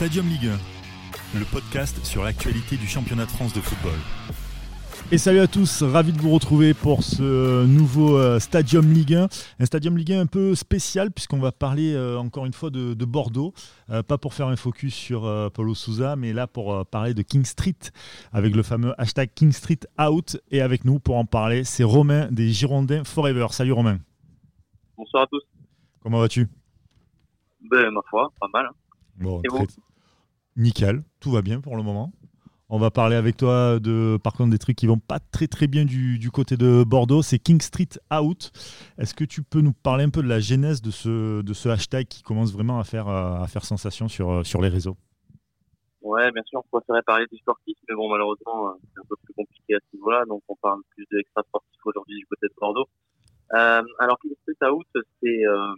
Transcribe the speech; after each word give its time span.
Stadium 0.00 0.26
Ligue 0.28 0.46
1, 1.34 1.38
le 1.40 1.44
podcast 1.44 2.02
sur 2.06 2.24
l'actualité 2.24 2.78
du 2.78 2.86
championnat 2.86 3.26
de 3.26 3.30
France 3.30 3.52
de 3.52 3.60
football. 3.60 3.98
Et 5.12 5.18
salut 5.18 5.40
à 5.40 5.46
tous, 5.46 5.82
ravi 5.82 6.14
de 6.14 6.18
vous 6.18 6.30
retrouver 6.30 6.72
pour 6.72 7.02
ce 7.02 7.66
nouveau 7.66 8.16
euh, 8.16 8.38
Stadium 8.38 8.90
Ligue 8.90 9.14
1. 9.14 9.28
Un 9.58 9.64
Stadium 9.66 9.98
Ligue 9.98 10.14
1 10.14 10.20
un 10.22 10.26
peu 10.26 10.54
spécial 10.54 11.10
puisqu'on 11.10 11.38
va 11.38 11.52
parler 11.52 11.92
euh, 11.92 12.16
encore 12.16 12.46
une 12.46 12.54
fois 12.54 12.70
de, 12.70 12.94
Bordeaux. 13.04 13.52
Euh, 13.90 14.02
pas 14.02 14.16
pour 14.16 14.32
faire 14.32 14.46
un 14.46 14.56
focus 14.56 14.94
sur 14.94 15.50
Paulo 15.52 15.74
Souza, 15.74 16.16
mais 16.16 16.32
là 16.32 16.46
pour 16.46 16.86
parler 16.86 17.12
de 17.12 17.20
King 17.20 17.44
Street 17.44 17.76
avec 18.32 18.56
le 18.56 18.62
fameux 18.62 18.94
hashtag 18.96 19.28
King 19.34 19.52
Street 19.52 19.80
Out. 20.00 20.38
Et 20.50 20.62
avec 20.62 20.86
nous 20.86 20.98
pour 20.98 21.16
en 21.16 21.26
parler, 21.26 21.62
c'est 21.64 21.84
Romain 21.84 22.26
des 22.30 22.48
Girondins 22.52 23.04
Forever. 23.04 23.48
Salut 23.50 23.72
Romain. 23.72 23.98
Bonsoir 24.96 25.24
à 25.24 25.26
tous. 25.26 25.42
Comment 26.02 26.20
vas-tu? 26.20 26.48
Ben 27.70 27.90
ma 27.90 28.00
foi, 28.08 28.32
pas 28.40 28.48
mal. 28.50 28.64
Hein. 28.64 28.74
Bon, 29.18 29.42
Nickel, 30.56 31.02
tout 31.20 31.30
va 31.30 31.42
bien 31.42 31.60
pour 31.60 31.76
le 31.76 31.82
moment. 31.82 32.12
On 32.68 32.78
va 32.78 32.92
parler 32.92 33.16
avec 33.16 33.36
toi 33.36 33.80
de, 33.80 34.16
par 34.22 34.32
contre, 34.32 34.50
des 34.50 34.58
trucs 34.58 34.76
qui 34.76 34.86
vont 34.86 34.98
pas 34.98 35.18
très 35.18 35.48
très 35.48 35.66
bien 35.66 35.84
du, 35.84 36.30
côté 36.32 36.56
de 36.56 36.84
Bordeaux. 36.84 37.20
C'est 37.20 37.40
King 37.40 37.60
Street 37.60 37.88
Out. 38.12 38.52
Est-ce 38.96 39.12
que 39.12 39.24
tu 39.24 39.42
peux 39.42 39.60
nous 39.60 39.72
parler 39.72 40.04
un 40.04 40.10
peu 40.10 40.22
de 40.22 40.28
la 40.28 40.38
genèse 40.38 40.80
de 40.80 40.90
ce, 40.92 41.68
hashtag 41.68 42.06
qui 42.06 42.22
commence 42.22 42.52
vraiment 42.52 42.78
à 42.78 42.84
faire, 42.84 43.64
sensation 43.64 44.06
sur, 44.06 44.46
sur 44.46 44.62
les 44.62 44.68
réseaux? 44.68 44.96
Ouais, 46.02 46.30
bien 46.32 46.42
sûr, 46.46 46.60
on 46.64 46.78
préférait 46.78 47.02
parler 47.02 47.26
du 47.30 47.36
sportif, 47.38 47.76
mais 47.88 47.94
bon, 47.94 48.08
malheureusement, 48.08 48.68
euh, 48.68 48.72
c'est 48.82 49.00
un 49.00 49.04
peu 49.08 49.16
plus 49.22 49.34
compliqué 49.34 49.74
à 49.74 49.78
ce 49.80 49.96
niveau-là, 49.96 50.24
donc 50.26 50.42
on 50.48 50.56
parle 50.56 50.80
plus 50.94 51.04
de 51.10 51.18
l'extra 51.18 51.42
sportif 51.42 51.80
aujourd'hui 51.84 52.16
du 52.16 52.26
côté 52.26 52.46
de 52.46 52.54
Bordeaux. 52.58 52.88
Euh, 53.52 53.82
alors, 53.98 54.18
King 54.20 54.32
Street 54.40 54.70
Out, 54.70 54.86
c'est 54.94 55.44
euh, 55.46 55.74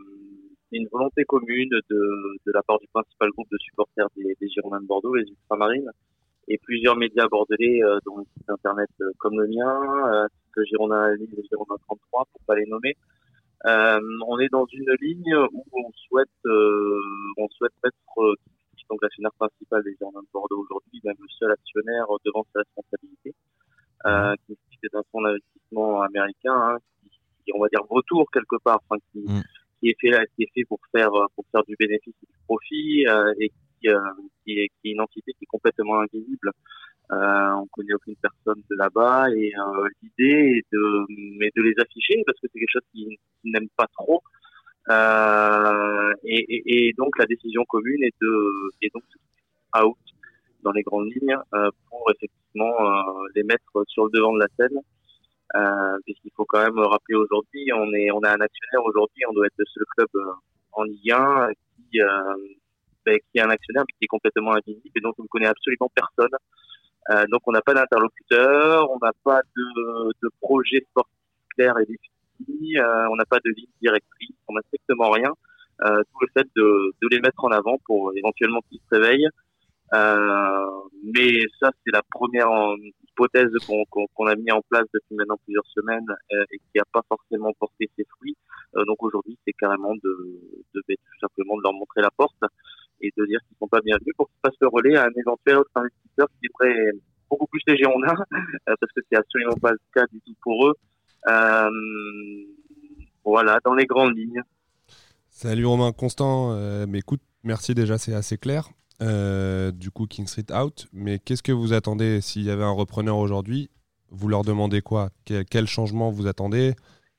une 0.70 0.86
volonté 0.92 1.24
commune 1.24 1.70
de, 1.70 2.31
de 2.52 2.58
la 2.58 2.62
part 2.62 2.78
du 2.78 2.86
principal 2.92 3.30
groupe 3.30 3.48
de 3.50 3.58
supporters 3.58 4.08
des, 4.16 4.36
des 4.40 4.48
Girondins 4.48 4.80
de 4.80 4.86
Bordeaux, 4.86 5.14
les 5.14 5.28
Ultramarines, 5.28 5.90
et 6.48 6.58
plusieurs 6.58 6.96
médias 6.96 7.26
bordelais, 7.28 7.82
euh, 7.82 7.98
dont 8.04 8.18
le 8.18 8.24
site 8.36 8.50
internet 8.50 8.90
euh, 9.00 9.10
comme 9.18 9.40
le 9.40 9.48
mien, 9.48 10.12
euh, 10.12 10.26
que 10.54 10.64
Girondin 10.64 11.14
Ligne 11.14 11.34
et 11.38 11.44
Girondin 11.48 11.76
33, 11.86 12.26
pour 12.30 12.40
pas 12.46 12.56
les 12.56 12.66
nommer. 12.66 12.94
Euh, 13.64 14.00
on 14.26 14.38
est 14.38 14.48
dans 14.50 14.66
une 14.72 14.92
ligne 15.00 15.36
où 15.52 15.64
on 15.72 15.90
souhaite, 16.08 16.28
euh, 16.46 17.00
on 17.38 17.48
souhaite 17.48 17.72
être 17.84 18.36
donc 18.90 19.00
l'actionnaire 19.00 19.32
principal 19.38 19.82
des 19.84 19.96
Girondins 19.98 20.20
de 20.20 20.28
Bordeaux 20.32 20.66
aujourd'hui, 20.68 21.00
même 21.04 21.16
le 21.18 21.28
seul 21.38 21.50
actionnaire 21.50 22.04
devant 22.26 22.44
sa 22.52 22.60
responsabilité, 22.60 23.34
euh, 24.04 24.34
qui, 24.46 24.56
est 24.82 24.94
un 24.94 25.02
fonds 25.10 25.22
d'investissement 25.22 26.02
américain, 26.02 26.52
hein, 26.54 26.78
qui, 27.44 27.52
on 27.54 27.60
va 27.60 27.68
dire 27.68 27.80
retour 27.88 28.30
quelque 28.30 28.56
part, 28.62 28.80
enfin, 28.84 29.00
qui, 29.10 29.20
mm. 29.20 29.42
Qui 29.82 29.90
est 29.90 29.96
fait 30.00 30.12
qui 30.36 30.44
est 30.44 30.50
fait 30.54 30.64
pour 30.64 30.78
faire 30.94 31.10
faire 31.50 31.64
du 31.64 31.74
bénéfice 31.76 32.14
et 32.22 32.26
du 32.26 32.38
profit 32.46 33.04
et 33.38 33.52
euh, 33.86 33.98
qui, 34.44 34.58
est, 34.58 34.70
une 34.84 35.00
entité 35.00 35.32
qui 35.32 35.44
est 35.44 35.46
complètement 35.46 36.00
invisible. 36.00 36.50
Euh, 37.10 37.50
on 37.54 37.66
connaît 37.66 37.94
aucune 37.94 38.16
personne 38.16 38.62
de 38.70 38.76
là-bas 38.76 39.26
et 39.34 39.52
euh, 39.54 39.88
l'idée 40.02 40.58
est 40.58 40.66
de, 40.72 41.06
mais 41.38 41.50
de 41.54 41.62
les 41.62 41.74
afficher 41.78 42.22
parce 42.24 42.38
que 42.40 42.46
c'est 42.52 42.58
quelque 42.58 42.72
chose 42.72 42.88
qu'ils 42.92 43.16
n'aiment 43.44 43.68
pas 43.76 43.86
trop. 43.92 44.22
Euh, 44.88 46.12
et, 46.24 46.88
et, 46.88 46.92
donc 46.94 47.18
la 47.18 47.26
décision 47.26 47.64
commune 47.68 48.02
est 48.02 48.14
de 48.20 48.52
et 48.82 48.90
donc 48.92 49.04
out 49.80 49.96
dans 50.62 50.72
les 50.72 50.82
grandes 50.82 51.06
lignes 51.06 51.36
euh, 51.54 51.70
pour 51.88 52.10
effectivement 52.10 52.74
euh, 52.80 53.28
les 53.34 53.44
mettre 53.44 53.84
sur 53.86 54.06
le 54.06 54.10
devant 54.12 54.32
de 54.32 54.40
la 54.40 54.48
scène. 54.56 54.78
Euh, 55.54 55.98
puisqu'il 56.04 56.30
faut 56.34 56.46
quand 56.46 56.62
même 56.62 56.78
rappeler 56.78 57.16
aujourd'hui, 57.16 57.70
on 57.74 57.92
est 57.92 58.10
on 58.10 58.20
a 58.20 58.30
un 58.30 58.40
actionnaire 58.40 58.84
aujourd'hui, 58.84 59.22
on 59.28 59.34
doit 59.34 59.46
être 59.46 59.58
le 59.58 59.66
seul 59.66 59.84
club 59.96 60.08
en 60.72 60.84
Ligue 60.84 61.12
1 61.12 61.48
qui 61.90 62.00
ben, 63.04 63.18
qui 63.18 63.38
est 63.38 63.42
un 63.42 63.50
actionnaire 63.50 63.84
mais 63.86 63.92
qui 63.98 64.04
est 64.04 64.06
complètement 64.06 64.54
invisible 64.54 64.90
et 64.94 65.00
donc 65.00 65.14
on 65.18 65.24
ne 65.24 65.28
connaît 65.28 65.48
absolument 65.48 65.90
personne. 65.94 66.36
Euh, 67.10 67.24
donc 67.30 67.42
on 67.46 67.52
n'a 67.52 67.60
pas 67.62 67.74
d'interlocuteur, 67.74 68.88
on 68.90 68.98
n'a 69.02 69.12
pas 69.24 69.40
de, 69.56 70.12
de 70.22 70.30
projet 70.40 70.86
sportif 70.90 71.18
clair 71.56 71.74
et 71.78 71.86
défini, 71.86 72.78
euh, 72.78 73.08
on 73.10 73.16
n'a 73.16 73.24
pas 73.24 73.38
de 73.44 73.50
ligne 73.50 73.66
directrice, 73.80 74.36
on 74.48 74.54
n'a 74.54 74.60
strictement 74.68 75.10
rien. 75.10 75.32
Euh, 75.84 76.02
tout 76.12 76.18
le 76.20 76.28
fait 76.32 76.48
de, 76.54 76.92
de 77.02 77.08
les 77.10 77.20
mettre 77.20 77.44
en 77.44 77.50
avant 77.50 77.76
pour 77.86 78.12
éventuellement 78.16 78.60
qu'ils 78.70 78.78
se 78.78 78.96
réveillent. 78.96 79.28
Euh, 79.94 80.66
mais 81.14 81.40
ça, 81.60 81.70
c'est 81.84 81.92
la 81.92 82.02
première 82.10 82.48
hypothèse 83.12 83.50
qu'on 83.90 84.26
a 84.26 84.34
mis 84.36 84.50
en 84.50 84.62
place 84.70 84.86
depuis 84.92 85.14
maintenant 85.14 85.36
plusieurs 85.44 85.66
semaines 85.66 86.06
euh, 86.32 86.44
et 86.50 86.58
qui 86.58 86.78
n'a 86.78 86.84
pas 86.92 87.02
forcément 87.08 87.52
porté 87.58 87.90
ses 87.96 88.04
fruits. 88.16 88.36
Euh, 88.76 88.84
donc 88.84 89.02
aujourd'hui, 89.02 89.38
c'est 89.46 89.52
carrément 89.52 89.94
de, 89.94 90.62
de, 90.74 90.82
tout 90.88 91.18
simplement 91.20 91.56
de 91.56 91.62
leur 91.62 91.74
montrer 91.74 92.00
la 92.00 92.10
porte 92.10 92.40
et 93.00 93.12
de 93.16 93.26
dire 93.26 93.40
qu'ils 93.46 93.56
sont 93.58 93.68
pas 93.68 93.80
bienvenus 93.80 94.14
pour 94.16 94.28
qu'ils 94.28 94.40
fassent 94.44 94.60
le 94.60 94.68
relais 94.68 94.96
à 94.96 95.04
un 95.04 95.20
éventuel 95.20 95.58
autre 95.58 95.70
investisseur 95.74 96.28
qui 96.40 96.48
devrait 96.48 96.92
beaucoup 97.28 97.46
plus 97.46 97.62
les 97.66 97.76
Girondins, 97.78 98.14
euh, 98.32 98.74
parce 98.80 98.92
que 98.94 99.00
c'est 99.10 99.18
absolument 99.18 99.56
pas 99.60 99.72
le 99.72 99.78
cas 99.94 100.06
du 100.12 100.20
tout 100.20 100.34
pour 100.42 100.68
eux. 100.68 100.74
Euh, 101.28 101.70
voilà, 103.24 103.58
dans 103.64 103.74
les 103.74 103.86
grandes 103.86 104.16
lignes. 104.16 104.42
Salut 105.28 105.66
Romain 105.66 105.92
Constant, 105.92 106.52
euh, 106.52 106.86
mais 106.88 106.98
écoute, 106.98 107.20
merci 107.42 107.74
déjà, 107.74 107.98
c'est 107.98 108.14
assez 108.14 108.36
clair. 108.36 108.68
Du 109.72 109.90
coup, 109.90 110.06
King 110.06 110.26
Street 110.26 110.52
out, 110.54 110.86
mais 110.92 111.18
qu'est-ce 111.18 111.42
que 111.42 111.52
vous 111.52 111.72
attendez 111.72 112.20
s'il 112.20 112.42
y 112.42 112.50
avait 112.50 112.64
un 112.64 112.70
repreneur 112.70 113.18
aujourd'hui 113.18 113.70
Vous 114.10 114.28
leur 114.28 114.42
demandez 114.42 114.80
quoi 114.82 115.10
quel, 115.24 115.66
changement 115.66 116.10
vous 116.10 116.26
attendez 116.26 116.74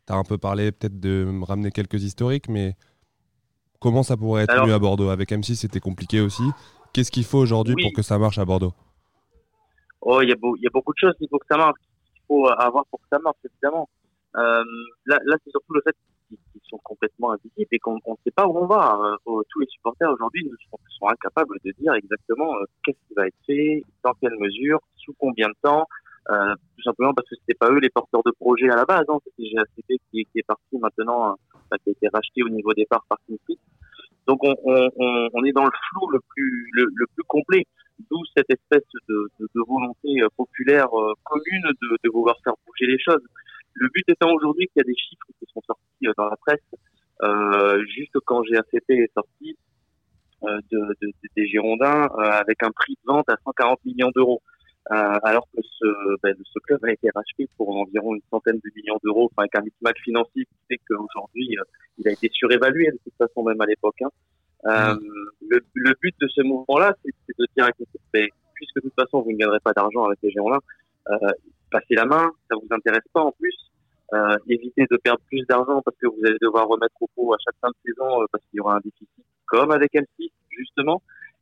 Tu 0.08 0.14
as 0.14 0.16
un 0.16 0.24
peu 0.24 0.38
parlé 0.38 0.72
peut-être 0.72 1.00
de 1.00 1.26
me 1.26 1.44
ramener 1.44 1.72
quelques 1.72 2.04
historiques, 2.04 2.50
mais 2.50 2.76
Comment 3.84 4.02
ça 4.02 4.16
pourrait 4.16 4.44
être 4.44 4.66
mieux 4.66 4.74
à 4.74 4.80
Bordeaux 4.80 5.10
Avec 5.10 5.32
M6, 5.32 5.56
c'était 5.56 5.82
compliqué 5.82 6.22
aussi. 6.22 6.44
Qu'est-ce 6.94 7.12
qu'il 7.12 7.26
faut 7.26 7.40
aujourd'hui 7.40 7.76
pour 7.82 7.92
que 7.92 8.02
ça 8.02 8.18
marche 8.18 8.38
à 8.38 8.46
Bordeaux 8.46 8.72
Oh, 10.00 10.22
il 10.22 10.30
y, 10.30 10.32
a 10.32 10.36
beaucoup 10.72 10.94
de 10.94 10.98
choses 10.98 11.14
qu'il 11.18 11.28
faut 11.30 11.38
que 11.38 11.46
ça 11.52 11.58
marche. 11.58 11.82
Il 12.16 12.22
faut 12.26 12.48
avoir 12.48 12.86
pour 12.86 13.02
que 13.02 13.08
ça 13.12 13.20
marche, 13.20 13.36
évidemment. 13.44 13.90
Euh, 14.38 14.64
là, 15.06 15.36
c'est 15.44 15.52
surtout 15.52 15.74
le 15.74 15.82
fait 15.84 15.94
qu'ils 16.52 16.62
sont 16.70 16.80
complètement 16.84 17.32
invisibles 17.32 17.70
et 17.72 17.80
qu'on 17.80 17.96
ne 17.96 18.16
sait 18.24 18.32
pas 18.32 18.48
où 18.48 18.58
on 18.58 18.66
va. 18.66 18.98
Euh, 19.28 19.42
tous 19.50 19.60
les 19.60 19.68
supporters 19.68 20.12
aujourd'hui 20.12 20.50
sont, 20.70 21.08
incapables 21.08 21.58
de 21.64 21.72
dire 21.80 21.94
exactement 21.94 22.56
euh, 22.56 22.66
qu'est-ce 22.84 22.98
qui 23.08 23.14
va 23.16 23.28
être 23.28 23.36
fait, 23.46 23.84
dans 24.04 24.14
quelle 24.22 24.38
mesure, 24.40 24.80
sous 24.96 25.14
combien 25.18 25.48
de 25.48 25.56
temps. 25.62 25.86
tout 26.28 26.84
simplement 26.84 27.14
parce 27.14 27.28
que 27.30 27.36
c'était 27.36 27.58
pas 27.58 27.70
eux 27.70 27.80
les 27.80 27.90
porteurs 27.90 28.24
de 28.26 28.32
projet 28.32 28.70
à 28.70 28.76
la 28.76 28.86
base. 28.86 29.06
Hein. 29.10 29.18
C'était 29.26 29.50
GACP 29.54 30.02
qui, 30.12 30.26
qui, 30.26 30.40
est 30.40 30.48
parti 30.48 30.78
maintenant, 30.78 31.36
qui 31.84 31.90
a 31.90 31.92
été 31.92 32.08
racheté 32.14 32.44
au 32.44 32.50
niveau 32.50 32.74
départ 32.74 33.04
par 33.10 33.18
Kinfit. 33.28 33.60
Donc 34.28 34.40
on, 34.44 35.44
est 35.44 35.52
dans 35.52 35.66
le 35.66 35.72
flou 35.90 36.10
le 36.12 36.20
plus, 36.30 36.70
le, 36.74 37.06
plus 37.14 37.24
complet, 37.28 37.66
d'où 38.10 38.22
cette 38.36 38.50
espèce 38.50 38.88
de, 39.10 39.30
volonté 39.56 40.22
euh, 40.22 40.28
populaire 40.38 40.88
euh, 40.98 41.14
commune 41.24 41.64
de, 41.82 41.98
de, 42.04 42.10
vouloir 42.10 42.36
faire 42.44 42.54
bouger 42.66 42.92
les 42.92 43.00
choses. 43.00 43.24
Le 43.76 43.90
but 43.94 44.04
étant 44.08 44.32
aujourd'hui 44.34 44.68
qu'il 44.68 44.78
y 44.78 44.82
a 44.82 44.88
des 44.88 44.96
chiffres 44.96 45.26
qui 45.40 45.46
sont 45.52 45.62
sortis 45.66 45.82
euh, 45.92 45.93
dans 46.18 46.30
la 46.30 46.38
presse, 46.38 46.60
euh, 47.22 47.84
juste 47.86 48.18
quand 48.26 48.42
GACP 48.42 48.90
est 48.90 49.14
sorti 49.14 49.58
euh, 50.44 50.60
de, 50.72 50.96
des 51.36 51.48
Girondins, 51.48 52.08
avec 52.18 52.62
un 52.64 52.72
prix 52.72 52.94
de 52.94 53.12
vente 53.12 53.30
à 53.30 53.36
140 53.46 53.80
millions 53.86 54.12
d'euros. 54.16 54.42
Euh, 54.92 55.18
alors 55.24 55.48
que 55.56 55.62
ce, 55.62 55.86
ben, 56.22 56.36
ce 56.44 56.60
club 56.60 56.84
a 56.84 56.92
été 56.92 57.08
racheté 57.16 57.48
pour 57.56 57.74
environ 57.74 58.16
une 58.16 58.22
centaine 58.30 58.58
de 58.58 58.72
millions 58.76 59.00
d'euros, 59.02 59.30
enfin 59.32 59.44
avec 59.44 59.56
un 59.56 59.62
micmac 59.62 59.98
financier 60.04 60.44
qui 60.44 60.58
fait 60.68 60.82
qu'aujourd'hui 60.86 61.58
euh, 61.58 61.64
il 62.00 62.08
a 62.10 62.12
été 62.12 62.30
surévalué 62.34 62.92
de 62.92 63.00
toute 63.02 63.14
façon 63.18 63.44
même 63.44 63.62
à 63.62 63.66
l'époque. 63.66 64.02
Hein. 64.02 64.10
Euh, 64.66 64.96
le, 65.48 65.94
but 66.02 66.14
de 66.20 66.28
ce 66.28 66.42
mouvement-là, 66.42 66.98
c'est 67.02 67.40
de 67.40 67.46
dire 67.56 67.70
ben, 68.12 68.28
puisque 68.56 68.76
de 68.76 68.82
toute 68.82 68.96
façon 68.96 69.22
vous 69.22 69.32
ne 69.32 69.38
gagnerez 69.38 69.60
pas 69.64 69.72
d'argent 69.72 70.04
avec 70.04 70.20
les 70.22 70.34
euh, 70.38 71.32
passez 71.72 71.96
la 71.96 72.06
main, 72.06 72.32
ça 72.50 72.58
vous 72.58 72.68
intéresse 72.70 73.08
pas 73.14 73.22
en 73.22 73.32
plus. 73.32 73.56
Euh, 74.14 74.38
évitez 74.48 74.86
de 74.90 74.98
perdre 74.98 75.22
plus 75.28 75.44
d'argent 75.50 75.82
parce 75.84 75.98
que 75.98 76.08
vous 76.08 76.20
allez 76.26 76.38
devoir 76.42 76.68
remettre 76.68 76.96
au 77.02 77.08
pot 77.16 77.34
à 77.34 77.38
chaque 77.44 77.56
fin 77.62 77.70
de 77.70 77.76
saison 77.86 78.22
euh, 78.22 78.26
parce 78.32 78.44
qu'il 78.46 78.58
y 78.58 78.60
aura 78.60 78.76
un 78.76 78.82
déficit 78.84 79.10
comme 79.46 79.72
avec 79.72 79.94
M6 79.94 80.30
justement 80.50 81.02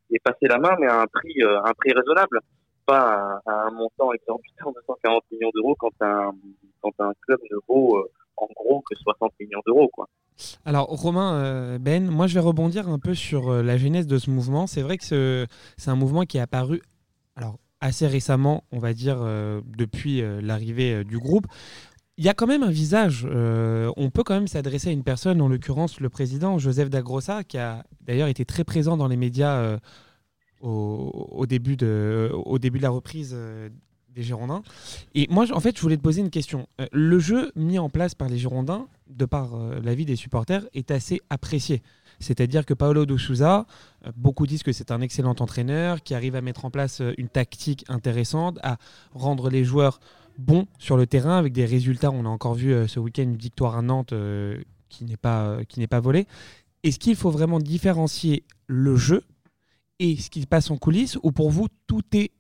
et 0.10 0.20
passer 0.20 0.48
la 0.48 0.58
main 0.58 0.76
mais 0.80 0.88
à 0.88 1.02
un 1.02 1.08
prix 1.08 1.34
un 1.44 1.74
prix 1.74 1.92
raisonnable 1.92 2.40
pas 2.86 3.42
à, 3.46 3.68
un 3.68 3.72
montant 3.72 4.14
exorbitant 4.14 4.72
de 4.72 4.82
140 4.86 5.24
millions 5.32 5.52
d'euros 5.54 5.76
quand 5.80 5.92
un, 6.02 6.32
quand 6.82 6.94
un 7.00 7.12
club 7.22 7.40
ne 7.52 7.58
vaut 7.68 7.98
euh, 7.98 8.12
en 8.38 8.48
gros 8.56 8.82
que 8.82 8.96
60 8.96 9.32
millions 9.40 9.62
d'euros. 9.66 9.90
quoi. 9.94 10.08
Alors 10.66 10.88
Romain, 10.88 11.36
euh, 11.36 11.78
Ben, 11.80 12.10
moi 12.10 12.28
je 12.28 12.34
vais 12.34 12.40
rebondir 12.40 12.90
un 12.90 13.00
peu 13.00 13.14
sur 13.14 13.50
euh, 13.50 13.62
la 13.62 13.78
genèse 13.78 14.08
de 14.08 14.18
ce 14.18 14.30
mouvement. 14.30 14.68
C'est 14.68 14.82
vrai 14.82 14.98
que 14.98 15.46
c'est 15.78 15.92
un 15.92 15.96
mouvement 15.96 16.24
qui 16.24 16.38
est 16.38 16.42
apparu 16.42 16.82
alors, 17.36 17.58
assez 17.80 18.08
récemment, 18.08 18.64
on 18.72 18.78
va 18.78 18.94
dire, 18.94 19.18
depuis 19.66 20.22
l'arrivée 20.42 21.04
du 21.06 21.18
groupe. 21.18 21.48
Il 22.22 22.26
y 22.26 22.30
a 22.30 22.36
quand 22.36 22.46
même 22.46 22.62
un 22.62 22.70
visage. 22.70 23.26
on 23.26 24.12
peut 24.12 24.24
quand 24.24 24.36
même 24.36 24.48
s'adresser 24.48 24.90
à 24.90 24.92
une 24.92 25.02
personne, 25.02 25.42
en 25.42 25.48
l'occurrence 25.48 26.00
le 26.00 26.08
président 26.08 26.60
Joseph 26.60 26.92
Dagrossa, 26.92 27.44
qui 27.44 27.58
a 27.58 27.84
d'ailleurs 28.02 28.28
été 28.28 28.46
très 28.46 28.64
présent 28.64 28.96
dans 28.96 29.08
les 29.08 29.18
médias 29.18 29.80
au, 30.62 31.46
début 31.48 31.76
de, 31.76 32.32
au 32.34 32.60
début 32.60 32.78
de 32.78 32.84
la 32.84 32.90
reprise 32.90 33.32
euh, 33.34 33.70
des 34.10 34.24
Girondins. 34.24 34.62
Et 35.16 35.28
moi, 35.30 35.46
en 35.52 35.60
fait, 35.60 35.76
je 35.76 35.82
voulais 35.82 35.98
te 35.98 36.02
poser 36.02 36.22
une 36.22 36.30
question. 36.30 36.68
Euh, 36.80 36.88
le 36.92 37.20
jeu 37.20 37.52
mis 37.56 37.80
en 37.80 37.90
place 37.90 38.16
par 38.16 38.30
les 38.30 38.38
Girondins, 38.38 38.88
de 39.08 39.26
par 39.26 39.56
euh, 39.56 39.80
l'avis 39.84 40.06
des 40.06 40.16
supporters, 40.16 40.66
est 40.74 40.92
assez 40.92 41.22
apprécié. 41.30 41.82
C'est-à-dire 42.22 42.66
que 42.66 42.74
Paolo 42.74 43.06
de 43.06 43.18
Souza, 43.18 43.66
euh, 44.06 44.12
beaucoup 44.16 44.48
disent 44.48 44.64
que 44.64 44.72
c'est 44.72 44.92
un 44.92 45.02
excellent 45.02 45.36
entraîneur 45.40 46.02
qui 46.04 46.14
arrive 46.14 46.36
à 46.36 46.42
mettre 46.42 46.66
en 46.66 46.72
place 46.72 47.02
euh, 47.02 47.14
une 47.18 47.30
tactique 47.30 47.84
intéressante, 47.90 48.60
à 48.64 48.78
rendre 49.14 49.50
les 49.50 49.64
joueurs 49.64 50.00
bons 50.42 50.66
sur 50.80 50.98
le 50.98 51.08
terrain 51.08 51.38
avec 51.38 51.54
des 51.54 51.66
résultats. 51.66 52.12
On 52.12 52.26
a 52.26 52.30
encore 52.30 52.56
vu 52.56 52.74
ce 52.88 53.00
week-end 53.00 53.24
une 53.24 53.38
victoire 53.38 53.78
à 53.78 53.82
Nantes 53.82 54.14
qui 54.90 55.06
n'est 55.06 55.18
pas, 55.18 55.60
qui 55.68 55.80
n'est 55.80 55.88
pas 55.88 56.00
volée. 56.00 56.28
Est-ce 56.84 57.00
qu'il 57.00 57.16
faut 57.16 57.32
vraiment 57.32 57.60
différencier 57.60 58.44
le 58.68 58.96
jeu 58.96 59.24
et 60.00 60.18
ce 60.18 60.30
qui 60.30 60.42
se 60.42 60.48
passe 60.48 60.72
en 60.72 60.78
coulisses 60.78 61.18
ou 61.22 61.32
pour 61.32 61.52
vous 61.52 61.68
tout 61.86 62.02
est 62.14 62.32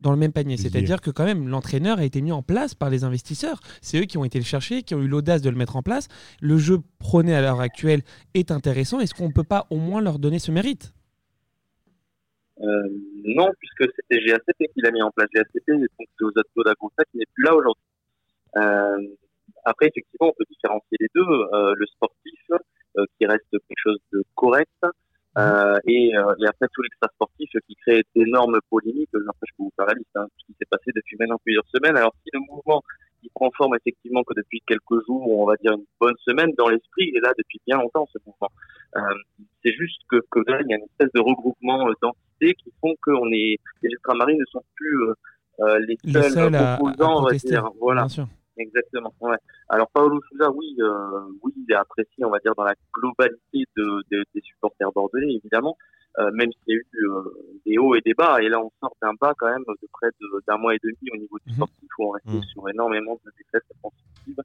dans 0.00 0.10
le 0.10 0.16
même 0.16 0.32
panier? 0.32 0.56
C'est-à-dire 0.56 1.00
que 1.00 1.10
quand 1.10 1.24
même, 1.24 1.48
l'entraîneur 1.48 1.98
a 1.98 2.04
été 2.04 2.22
mis 2.22 2.32
en 2.32 2.42
place 2.42 2.74
par 2.74 2.90
les 2.90 3.04
investisseurs. 3.04 3.60
C'est 3.82 3.98
eux 3.98 4.04
qui 4.04 4.18
ont 4.18 4.24
été 4.24 4.38
le 4.38 4.44
chercher, 4.44 4.82
qui 4.82 4.94
ont 4.94 5.02
eu 5.02 5.06
l'audace 5.06 5.42
de 5.42 5.50
le 5.50 5.56
mettre 5.56 5.76
en 5.76 5.82
place. 5.82 6.08
Le 6.40 6.56
jeu 6.58 6.80
prôné 6.98 7.34
à 7.34 7.42
l'heure 7.42 7.60
actuelle 7.60 8.02
est 8.32 8.50
intéressant. 8.50 9.00
Est-ce 9.00 9.14
qu'on 9.14 9.28
ne 9.28 9.32
peut 9.32 9.44
pas 9.44 9.66
au 9.70 9.76
moins 9.76 10.00
leur 10.00 10.18
donner 10.18 10.38
ce 10.38 10.50
mérite? 10.50 10.94
Euh, 12.60 12.88
Non, 13.24 13.50
puisque 13.58 13.92
c'était 13.96 14.24
GACP 14.24 14.72
qui 14.72 14.80
l'a 14.80 14.90
mis 14.90 15.02
en 15.02 15.10
place. 15.10 15.28
GACP, 15.34 15.68
donc 15.68 16.08
c'est 16.18 16.24
aux 16.24 16.28
autres 16.28 16.64
d'Agonsta 16.64 17.04
qui 17.10 17.18
n'est 17.18 17.26
plus 17.34 17.44
là 17.44 17.54
aujourd'hui. 17.54 17.82
Euh, 18.56 19.16
après, 19.64 19.86
effectivement, 19.86 20.28
on 20.28 20.34
peut 20.36 20.44
différencier 20.48 20.96
les 21.00 21.08
deux. 21.14 21.22
Euh, 21.22 21.74
le 21.76 21.86
sportif, 21.86 22.40
qui 23.18 23.26
reste 23.26 23.50
quelque 23.50 23.82
chose 23.82 23.98
de 24.12 24.22
correct, 24.36 24.70
euh, 25.36 25.78
et, 25.86 26.16
euh, 26.16 26.34
et, 26.38 26.46
après 26.46 26.68
tout 26.72 26.82
l'extra 26.82 27.08
sportif 27.12 27.50
qui 27.66 27.74
crée 27.84 28.04
d'énormes 28.14 28.58
polémiques, 28.70 29.10
après 29.14 29.46
je 29.48 29.52
peux 29.56 29.64
vous 29.64 29.72
faire 29.74 29.86
la 29.86 29.94
liste, 29.94 30.14
hein, 30.14 30.26
ce 30.38 30.46
qui 30.46 30.52
s'est 30.52 30.68
passé 30.70 30.92
depuis 30.94 31.16
maintenant 31.18 31.38
plusieurs 31.42 31.66
semaines. 31.74 31.96
Alors 31.96 32.14
si 32.22 32.30
le 32.32 32.38
mouvement 32.38 32.82
il 33.24 33.30
prend 33.34 33.50
forme 33.56 33.74
effectivement 33.74 34.22
que 34.22 34.34
depuis 34.34 34.62
quelques 34.66 35.04
jours, 35.06 35.28
on 35.28 35.46
va 35.46 35.56
dire 35.56 35.72
une 35.72 35.86
bonne 35.98 36.14
semaine 36.24 36.50
dans 36.56 36.68
l'esprit, 36.68 37.08
il 37.08 37.16
est 37.16 37.20
là 37.20 37.32
depuis 37.36 37.60
bien 37.66 37.78
longtemps 37.78 38.06
ce 38.12 38.18
mouvement. 38.24 38.50
Euh, 38.96 39.00
c'est 39.64 39.72
juste 39.72 40.02
que, 40.08 40.18
que 40.30 40.38
là 40.48 40.60
il 40.62 40.70
y 40.70 40.74
a 40.74 40.76
une 40.76 40.84
espèce 40.84 41.10
de 41.12 41.20
regroupement 41.20 41.88
euh, 41.88 41.94
qui 42.52 42.72
font 42.80 42.94
que 43.02 43.10
on 43.10 43.30
est 43.32 43.58
les 43.82 43.90
ultramarines 43.90 44.38
ne 44.38 44.44
sont 44.46 44.62
plus 44.74 45.02
euh, 45.02 45.14
euh 45.60 45.78
les 45.80 45.96
seuls, 46.12 46.54
opposants, 46.54 47.18
on 47.18 47.22
va 47.22 47.32
dire. 47.32 47.70
Voilà. 47.80 48.06
Exactement. 48.56 49.12
Ouais. 49.20 49.36
Alors 49.68 49.88
Paolo 49.90 50.20
Souza, 50.28 50.50
oui, 50.50 50.76
euh, 50.80 51.20
oui, 51.42 51.52
il 51.56 51.72
est 51.72 51.76
apprécié, 51.76 52.24
on 52.24 52.30
va 52.30 52.38
dire, 52.38 52.54
dans 52.54 52.64
la 52.64 52.74
globalité 52.92 53.64
de, 53.76 54.02
de 54.12 54.24
des 54.34 54.40
supporters 54.42 54.92
bordelais, 54.92 55.34
évidemment, 55.34 55.76
euh, 56.18 56.30
même 56.32 56.50
s'il 56.52 56.74
y 56.74 56.76
a 56.76 56.76
eu 56.76 56.86
euh, 57.04 57.22
des 57.66 57.78
hauts 57.78 57.94
et 57.96 58.00
des 58.02 58.14
bas. 58.14 58.40
Et 58.40 58.48
là, 58.48 58.60
on 58.60 58.70
sort 58.80 58.94
d'un 59.02 59.14
bas 59.20 59.34
quand 59.36 59.50
même 59.50 59.64
de 59.66 59.88
près 59.92 60.08
d'un 60.46 60.56
mois 60.58 60.74
et 60.74 60.78
demi 60.82 61.10
au 61.12 61.16
niveau 61.16 61.38
du 61.44 61.50
mhm. 61.50 61.56
sportif, 61.56 61.88
où 61.98 62.04
on 62.06 62.10
restait 62.10 62.30
mmh. 62.30 62.42
sur 62.52 62.68
énormément 62.68 63.18
de 63.24 63.32
défaites 63.36 63.64
offensives. 63.76 64.44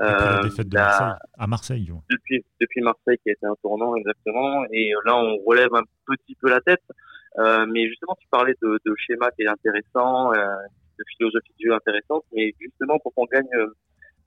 Euh, 0.00 0.36
la 0.36 0.42
défaite 0.42 0.68
de 0.68 0.78
Marseille, 0.78 1.14
à 1.38 1.46
Marseille. 1.46 1.92
Depuis, 2.10 2.44
depuis 2.60 2.80
Marseille, 2.80 3.18
qui 3.22 3.28
a 3.28 3.32
été 3.32 3.44
un 3.44 3.54
tournant, 3.60 3.94
exactement. 3.96 4.64
Et 4.72 4.92
là, 5.04 5.16
on 5.16 5.36
relève 5.44 5.74
un 5.74 5.82
petit 6.06 6.34
peu 6.36 6.48
la 6.48 6.60
tête. 6.62 6.82
Mais 7.38 7.88
justement, 7.88 8.16
tu 8.20 8.26
parlais 8.30 8.54
de, 8.62 8.78
de 8.84 8.94
schéma 8.96 9.30
qui 9.32 9.42
est 9.42 9.48
intéressant, 9.48 10.32
de 10.32 11.04
philosophie 11.16 11.52
de 11.58 11.68
jeu 11.68 11.74
intéressante, 11.74 12.24
mais 12.32 12.52
justement 12.60 12.98
pour 12.98 13.14
qu'on 13.14 13.24
gagne 13.24 13.48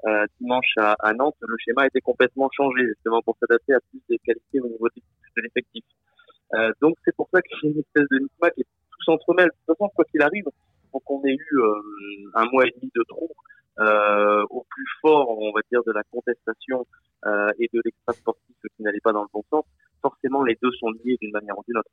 euh, 0.06 0.26
dimanche 0.40 0.72
à, 0.78 0.96
à, 1.00 1.14
Nantes, 1.14 1.38
le 1.42 1.56
schéma 1.58 1.84
a 1.84 1.88
été 1.88 2.00
complètement 2.00 2.50
changé 2.56 2.86
justement 2.86 3.22
pour 3.24 3.36
s'adapter 3.40 3.74
à 3.74 3.80
plus 3.90 4.02
des 4.08 4.20
qualités 4.20 4.60
au 4.60 4.68
niveau 4.68 4.88
de 4.88 5.42
l'effectif. 5.42 5.84
Euh, 6.54 6.72
donc 6.82 6.96
c'est 7.04 7.16
pour 7.16 7.28
ça 7.34 7.42
qu'il 7.42 7.58
y 7.58 7.68
a 7.68 7.72
une 7.72 7.80
espèce 7.80 8.08
de 8.12 8.20
mismatch 8.20 8.54
qui 8.56 8.64
tout 8.64 9.04
s'entremêle. 9.04 9.48
De 9.48 9.52
toute 9.66 9.78
façon, 9.78 9.90
quoi 9.96 10.06
qu'il 10.06 10.22
arrive, 10.22 10.46
faut 10.92 11.00
qu'on 11.00 11.24
ait 11.24 11.34
eu 11.34 11.58
euh, 11.58 11.82
un 12.36 12.46
mois 12.52 12.68
et 12.68 12.72
demi 12.76 12.92
de 12.96 13.04
trou 13.08 13.30
euh, 13.80 14.46
au 14.52 14.66
plus 14.70 14.88
fort, 15.02 15.38
on 15.40 15.52
va 15.52 15.62
dire, 15.72 15.82
de 15.86 15.92
la 15.92 16.04
contestation 16.04 16.86
euh, 17.26 17.50
et 17.60 17.70
de 17.74 17.82
l'extra 17.84 18.14
sportif 18.14 18.56
qui 18.76 18.84
n'allait 18.84 19.02
pas 19.02 19.12
dans 19.12 19.24
le 19.24 19.30
bon 19.34 19.44
sens. 19.50 19.66
Forcément, 20.04 20.44
les 20.44 20.58
deux 20.62 20.72
sont 20.74 20.92
liés 21.04 21.18
d'une 21.20 21.32
manière 21.32 21.58
ou 21.58 21.64
d'une 21.68 21.80
autre. 21.80 21.90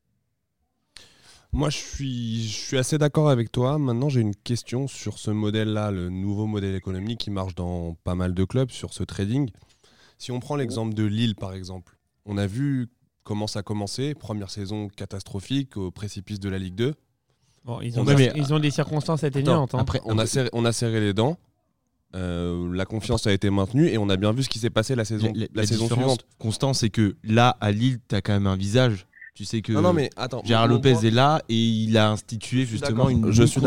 Moi, 1.55 1.69
je 1.69 1.77
suis, 1.77 2.49
je 2.49 2.57
suis 2.57 2.79
assez 2.79 2.97
d'accord 2.97 3.29
avec 3.29 3.53
toi. 3.53 3.79
Maintenant, 3.79 4.09
j'ai 4.09 4.21
une 4.21 4.35
question 4.35 4.89
sur 4.89 5.19
ce 5.19 5.31
modèle-là, 5.31 5.91
le 5.91 6.09
nouveau 6.09 6.47
modèle 6.47 6.75
économique 6.75 7.21
qui 7.21 7.31
marche 7.31 7.55
dans 7.55 7.95
pas 8.05 8.15
mal 8.15 8.33
de 8.33 8.45
clubs, 8.45 8.71
sur 8.71 8.95
ce 8.95 9.05
trading. 9.05 9.51
Si 10.17 10.33
on 10.33 10.41
prend 10.41 10.57
l'exemple 10.57 10.95
de 10.95 11.05
Lille, 11.05 11.35
par 11.35 11.53
exemple, 11.53 11.99
on 12.25 12.39
a 12.39 12.47
vu 12.47 12.89
comment 13.23 13.47
ça 13.47 13.59
a 13.59 13.63
commencé. 13.63 14.15
Première 14.15 14.49
saison 14.49 14.89
catastrophique 14.89 15.77
au 15.77 15.91
précipice 15.91 16.41
de 16.41 16.49
la 16.49 16.59
Ligue 16.59 16.75
2. 16.75 16.95
ils, 17.83 18.01
ont 18.01 18.05
des, 18.05 18.33
ils, 18.35 18.55
ont 18.55 18.59
des, 18.59 18.71
circonstances 18.71 19.23
atténuantes. 19.23 19.75
Hein. 19.75 19.79
Après, 19.81 20.01
on 20.07 20.19
a, 20.19 20.25
serré, 20.25 20.49
on 20.55 20.65
a 20.65 20.73
serré 20.73 21.01
les 21.01 21.13
dents. 21.13 21.37
Euh, 22.15 22.73
la 22.75 22.87
confiance 22.87 23.27
a 23.27 23.33
été 23.33 23.51
maintenue 23.51 23.89
et 23.89 23.99
on 23.99 24.09
a 24.09 24.17
bien 24.17 24.33
vu 24.33 24.43
ce 24.43 24.49
qui 24.49 24.59
s'est 24.59 24.71
passé 24.71 24.95
la 24.95 25.05
saison, 25.05 25.33
la, 25.55 25.67
saison 25.67 25.87
suivante. 25.87 26.27
Constant, 26.39 26.73
c'est 26.73 26.91
que 26.91 27.17
là, 27.25 27.57
à 27.61 27.73
Lille, 27.73 28.01
tu 28.09 28.15
as 28.15 28.23
quand 28.23 28.33
même 28.33 28.47
un 28.47 28.57
visage 28.57 29.07
tu 29.35 29.45
sais 29.45 29.63
que 29.63 29.73
non, 29.73 29.93
mais 29.93 30.11
attends, 30.17 30.43
Gérard 30.45 30.69
Lopez 30.69 31.07
est 31.07 31.11
là 31.11 31.43
et 31.49 31.57
il 31.57 31.97
a 31.97 32.11
institué 32.11 32.67
justement 32.67 33.09
une 33.09 33.31
je 33.31 33.45
suis 33.45 33.61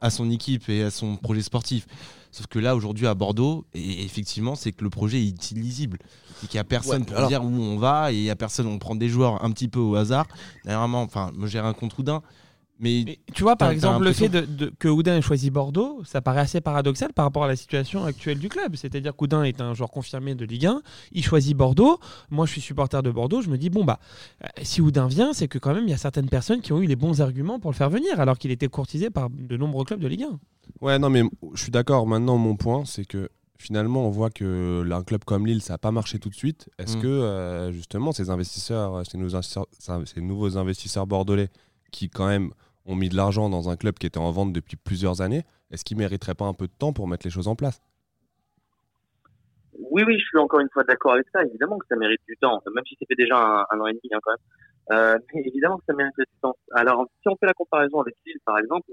à 0.00 0.10
son 0.10 0.30
équipe 0.30 0.68
et 0.68 0.82
à 0.82 0.90
son 0.90 1.16
projet 1.16 1.42
sportif. 1.42 1.86
Sauf 2.32 2.46
que 2.46 2.58
là, 2.58 2.74
aujourd'hui, 2.74 3.06
à 3.06 3.14
Bordeaux, 3.14 3.66
et 3.74 4.04
effectivement, 4.04 4.54
c'est 4.54 4.72
que 4.72 4.82
le 4.82 4.90
projet 4.90 5.22
est 5.22 5.50
illisible. 5.50 5.98
C'est 6.40 6.48
qu'il 6.48 6.56
n'y 6.56 6.62
a 6.62 6.64
personne 6.64 7.04
pour 7.04 7.26
dire 7.28 7.44
où 7.44 7.48
on 7.48 7.76
va 7.76 8.10
et 8.10 8.16
il 8.16 8.22
n'y 8.22 8.30
a 8.30 8.36
personne. 8.36 8.66
On 8.66 8.78
prend 8.78 8.94
des 8.94 9.08
joueurs 9.08 9.44
un 9.44 9.50
petit 9.50 9.68
peu 9.68 9.78
au 9.78 9.94
hasard. 9.96 10.26
Dernièrement, 10.64 11.02
enfin, 11.02 11.30
me 11.36 11.46
j'ai 11.46 11.58
un 11.58 11.74
contre 11.74 12.00
Oudin. 12.00 12.22
Mais, 12.82 13.20
tu 13.32 13.44
vois, 13.44 13.54
par 13.54 13.70
exemple, 13.70 14.04
le 14.04 14.12
fait 14.12 14.28
de, 14.28 14.72
que 14.76 14.88
Houdin 14.88 15.16
ait 15.16 15.22
choisi 15.22 15.50
Bordeaux, 15.50 16.02
ça 16.04 16.20
paraît 16.20 16.40
assez 16.40 16.60
paradoxal 16.60 17.12
par 17.12 17.24
rapport 17.24 17.44
à 17.44 17.46
la 17.46 17.54
situation 17.54 18.04
actuelle 18.04 18.40
du 18.40 18.48
club. 18.48 18.74
C'est-à-dire 18.74 19.14
qu'Houdin 19.14 19.44
est 19.44 19.60
un 19.60 19.72
joueur 19.72 19.92
confirmé 19.92 20.34
de 20.34 20.44
Ligue 20.44 20.66
1, 20.66 20.82
il 21.12 21.24
choisit 21.24 21.56
Bordeaux. 21.56 22.00
Moi, 22.30 22.44
je 22.44 22.50
suis 22.50 22.60
supporter 22.60 23.00
de 23.04 23.10
Bordeaux. 23.12 23.40
Je 23.40 23.50
me 23.50 23.56
dis, 23.56 23.70
bon, 23.70 23.84
bah, 23.84 24.00
euh, 24.42 24.48
si 24.62 24.80
Houdin 24.80 25.06
vient, 25.06 25.32
c'est 25.32 25.46
que 25.46 25.58
quand 25.58 25.72
même, 25.72 25.84
il 25.84 25.90
y 25.90 25.94
a 25.94 25.98
certaines 25.98 26.28
personnes 26.28 26.60
qui 26.60 26.72
ont 26.72 26.80
eu 26.80 26.86
les 26.86 26.96
bons 26.96 27.20
arguments 27.20 27.60
pour 27.60 27.70
le 27.70 27.76
faire 27.76 27.88
venir, 27.88 28.18
alors 28.18 28.36
qu'il 28.36 28.50
était 28.50 28.66
courtisé 28.66 29.10
par 29.10 29.30
de 29.30 29.56
nombreux 29.56 29.84
clubs 29.84 30.00
de 30.00 30.08
Ligue 30.08 30.24
1. 30.24 30.40
Ouais, 30.80 30.98
non, 30.98 31.08
mais 31.08 31.22
je 31.54 31.62
suis 31.62 31.70
d'accord. 31.70 32.04
Maintenant, 32.08 32.36
mon 32.36 32.56
point, 32.56 32.84
c'est 32.84 33.04
que 33.04 33.28
finalement, 33.58 34.08
on 34.08 34.10
voit 34.10 34.30
que 34.30 34.84
un 34.90 35.04
club 35.04 35.22
comme 35.22 35.46
Lille, 35.46 35.62
ça 35.62 35.74
n'a 35.74 35.78
pas 35.78 35.92
marché 35.92 36.18
tout 36.18 36.30
de 36.30 36.34
suite. 36.34 36.68
Est-ce 36.80 36.96
mm. 36.96 37.00
que, 37.00 37.06
euh, 37.06 37.70
justement, 37.70 38.10
ces 38.10 38.28
investisseurs, 38.28 39.04
ces 39.06 40.20
nouveaux 40.20 40.58
investisseurs 40.58 41.06
bordelais, 41.06 41.48
qui 41.92 42.08
quand 42.08 42.26
même 42.26 42.52
ont 42.86 42.94
mis 42.96 43.08
de 43.08 43.16
l'argent 43.16 43.48
dans 43.48 43.68
un 43.68 43.76
club 43.76 43.94
qui 43.94 44.06
était 44.06 44.18
en 44.18 44.30
vente 44.30 44.52
depuis 44.52 44.76
plusieurs 44.76 45.20
années, 45.20 45.44
est-ce 45.70 45.84
qu'ils 45.84 45.96
ne 45.96 46.02
mériteraient 46.02 46.34
pas 46.34 46.46
un 46.46 46.54
peu 46.54 46.66
de 46.66 46.72
temps 46.72 46.92
pour 46.92 47.08
mettre 47.08 47.26
les 47.26 47.30
choses 47.30 47.48
en 47.48 47.56
place? 47.56 47.80
Oui, 49.90 50.02
oui, 50.06 50.18
je 50.18 50.24
suis 50.24 50.38
encore 50.38 50.60
une 50.60 50.68
fois 50.70 50.84
d'accord 50.84 51.12
avec 51.12 51.26
ça. 51.32 51.42
Évidemment 51.44 51.78
que 51.78 51.86
ça 51.88 51.96
mérite 51.96 52.20
du 52.28 52.36
temps, 52.36 52.62
même 52.74 52.84
si 52.86 52.96
c'était 52.98 53.14
déjà 53.14 53.66
un, 53.70 53.80
an 53.80 53.86
et 53.86 53.92
demi 53.92 54.08
hein, 54.12 54.18
quand 54.22 54.32
même. 54.32 54.98
Euh, 54.98 55.18
mais 55.34 55.42
évidemment 55.46 55.78
que 55.78 55.84
ça 55.86 55.94
mérite 55.94 56.14
du 56.18 56.24
temps. 56.40 56.56
Alors, 56.72 57.06
si 57.20 57.28
on 57.28 57.36
fait 57.36 57.46
la 57.46 57.54
comparaison 57.54 58.00
avec 58.00 58.14
Lille, 58.26 58.38
par 58.44 58.58
exemple, 58.58 58.90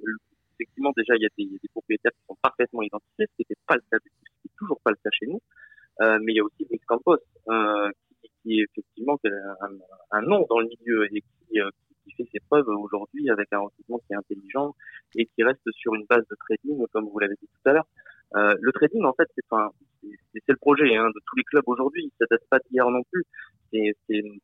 effectivement, 0.56 0.92
déjà, 0.96 1.16
il 1.16 1.24
y, 1.24 1.26
a 1.26 1.30
des, 1.38 1.70
propriétaires 1.72 2.12
qui 2.12 2.26
sont 2.28 2.38
parfaitement 2.42 2.82
identifiés, 2.82 3.26
ce 3.28 3.36
qui 3.36 3.42
n'était 3.42 3.62
pas 3.68 3.76
le 3.76 3.82
cas, 3.92 3.98
ce 4.02 4.10
n'est 4.46 4.52
toujours 4.58 4.80
pas 4.82 4.92
le 4.92 4.98
cas 5.04 5.10
chez 5.12 5.28
nous. 5.28 5.42
Euh, 6.02 6.18
mais 6.22 6.34
il 6.34 6.36
y 6.38 6.40
a 6.40 6.44
aussi 6.44 6.66
Luis 6.70 6.80
Campos, 6.88 7.18
euh, 7.50 7.92
qui, 8.22 8.32
qui, 8.42 8.60
est 8.60 8.64
effectivement 8.64 9.18
un, 9.26 10.18
un, 10.18 10.22
nom 10.22 10.46
dans 10.50 10.60
le 10.60 10.68
milieu 10.68 11.06
et 11.14 11.22
qui, 11.22 11.60
euh, 12.08 12.12
fait 12.18 12.30
ses 12.32 12.40
preuves 12.50 12.68
aujourd'hui 12.68 13.30
avec 13.30 13.48
un 13.52 13.60
recrutement 13.60 14.00
qui 14.00 14.14
est 14.14 14.16
intelligent 14.16 14.76
et 15.16 15.26
qui 15.26 15.44
reste 15.44 15.62
sur 15.72 15.96
une 15.96 16.06
base 16.10 16.26
de 16.30 16.36
trading, 16.48 16.86
comme 16.92 17.08
vous 17.10 17.20
l'avez 17.20 17.36
dit 17.42 17.48
tout 17.48 17.70
à 17.70 17.74
l'heure. 17.74 17.88
Euh, 18.36 18.56
le 18.60 18.72
trading, 18.72 19.04
en 19.06 19.14
fait, 19.14 19.28
c'est 19.36 19.44
le 20.48 20.56
projet 20.58 20.96
hein, 20.96 21.08
de 21.08 21.20
tous 21.26 21.36
les 21.36 21.44
clubs 21.44 21.64
aujourd'hui. 21.68 22.12
Ça 22.20 22.26
date 22.30 22.44
pas 22.50 22.60
d'hier 22.70 22.90
non 22.90 23.02
plus. 23.12 23.24
C'est 23.72 23.94
une, 24.10 24.40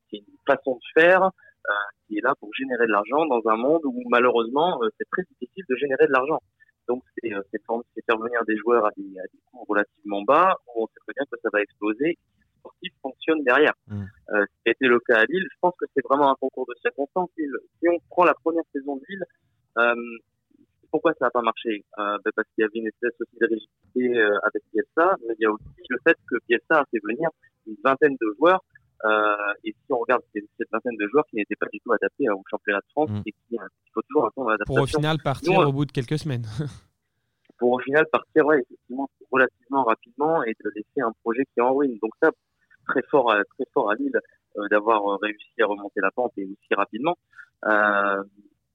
façon 0.47 0.75
de 0.75 1.01
faire 1.01 1.24
euh, 1.24 1.71
qui 2.07 2.17
est 2.17 2.21
là 2.21 2.33
pour 2.39 2.53
générer 2.53 2.85
de 2.85 2.91
l'argent 2.91 3.25
dans 3.25 3.41
un 3.50 3.57
monde 3.57 3.81
où 3.83 4.03
malheureusement 4.09 4.79
euh, 4.83 4.89
c'est 4.97 5.09
très 5.09 5.24
difficile 5.24 5.63
de 5.67 5.75
générer 5.75 6.05
de 6.05 6.12
l'argent. 6.12 6.39
Donc 6.88 7.01
c'est 7.17 7.29
faire 7.29 8.17
venir 8.19 8.43
des 8.47 8.55
joueurs 8.57 8.85
à 8.85 8.91
des, 8.95 9.15
coûts 9.51 9.65
relativement 9.67 10.21
bas 10.21 10.55
où 10.67 10.83
on 10.83 10.88
sait 10.88 11.00
très 11.07 11.13
bien 11.15 11.25
que 11.31 11.38
ça 11.41 11.50
va 11.51 11.62
exploser 11.62 12.19
sportif 12.59 12.93
fonctionne 13.01 13.43
derrière. 13.43 13.74
Le 14.88 15.00
cas 15.00 15.20
à 15.20 15.25
Lille, 15.25 15.48
je 15.51 15.58
pense 15.62 15.74
que 15.80 15.86
c'est 15.94 16.04
vraiment 16.04 16.32
un 16.32 16.36
concours 16.36 16.65
de 16.68 16.75
circonstances. 16.82 17.30
Si 17.36 17.89
on 17.89 18.00
prend 18.10 18.25
la 18.25 18.34
première 18.34 18.63
saison 18.74 18.98
de 18.98 19.01
Lille, 19.10 19.24
euh, 19.77 19.96
pourquoi 20.92 21.13
ça 21.20 21.25
n'a 21.25 21.32
pas 21.32 21.42
marché? 21.42 21.84
Euh, 22.00 22.18
ben 22.24 22.32
Parce 22.36 22.48
qu'il 22.54 22.62
y 22.62 22.65
avait 22.65 22.80
une 22.80 22.88
espèce 22.88 23.13
aussi 23.20 23.36
de 23.39 23.48
rigidité 23.48 24.20
euh, 24.20 24.39
avec 24.44 24.63
Bielsa, 24.74 25.15
mais 25.27 25.36
il 25.39 25.44
y 25.44 25.46
a 25.46 25.51
aussi 25.51 25.63
le 25.89 25.98
fait 26.08 26.18
que 26.30 26.36
Bielsa 26.48 26.82
a 26.82 26.86
fait 26.92 27.00
venir 27.04 27.30
une 27.68 27.75
vingtaine 27.84 28.15
de 28.20 28.36
joueurs. 28.38 28.63
Et 29.63 29.72
si 29.72 29.92
on 29.92 30.00
regarde 30.00 30.22
cette 30.34 30.72
vingtaine 30.72 30.98
de 30.98 31.08
joueurs 31.08 31.25
qui 31.30 31.36
n'étaient 31.36 31.56
pas 31.56 31.68
du 31.72 31.80
tout 31.80 31.92
adaptés 31.92 32.30
au 32.30 32.42
championnat 32.50 32.80
de 32.80 32.92
France, 32.92 33.12
mm. 33.12 33.22
et 33.25 33.32
qui, 33.32 33.38
il 33.51 33.92
faut 33.94 34.01
toujours 34.04 34.25
attendre 34.27 34.50
l'adaptation. 34.50 34.75
Pour 34.75 34.84
au 34.84 34.88
final 34.88 35.18
partir 35.24 35.60
au 35.60 35.72
bout 35.72 35.86
de 35.86 35.92
quelques 35.92 36.18
semaines. 36.18 36.46
pour 37.60 37.74
au 37.74 37.80
final 37.80 38.06
partir, 38.12 38.46
ouais, 38.46 38.62
effectivement, 38.62 39.10
relativement 39.32 39.84
rapidement 39.84 40.44
et 40.44 40.54
de 40.63 40.72
laisser 40.75 41.01
un 41.01 41.12
projet 41.24 41.44
qui 41.46 41.60
est 41.60 41.62
en 41.62 41.75
ruine. 41.75 41.98
Donc 42.01 42.12
ça, 42.22 42.32
très 42.88 43.01
fort, 43.12 43.32
à, 43.32 43.44
très 43.44 43.65
fort 43.74 43.92
à 43.92 43.96
Lille 43.96 44.20
d'avoir 44.69 45.05
euh, 45.07 45.17
réussi 45.21 45.62
à 45.62 45.65
remonter 45.65 46.01
la 46.01 46.12
pente 46.12 46.33
et 46.38 46.45
aussi 46.45 46.74
rapidement. 46.75 47.17
Euh, 47.65 48.24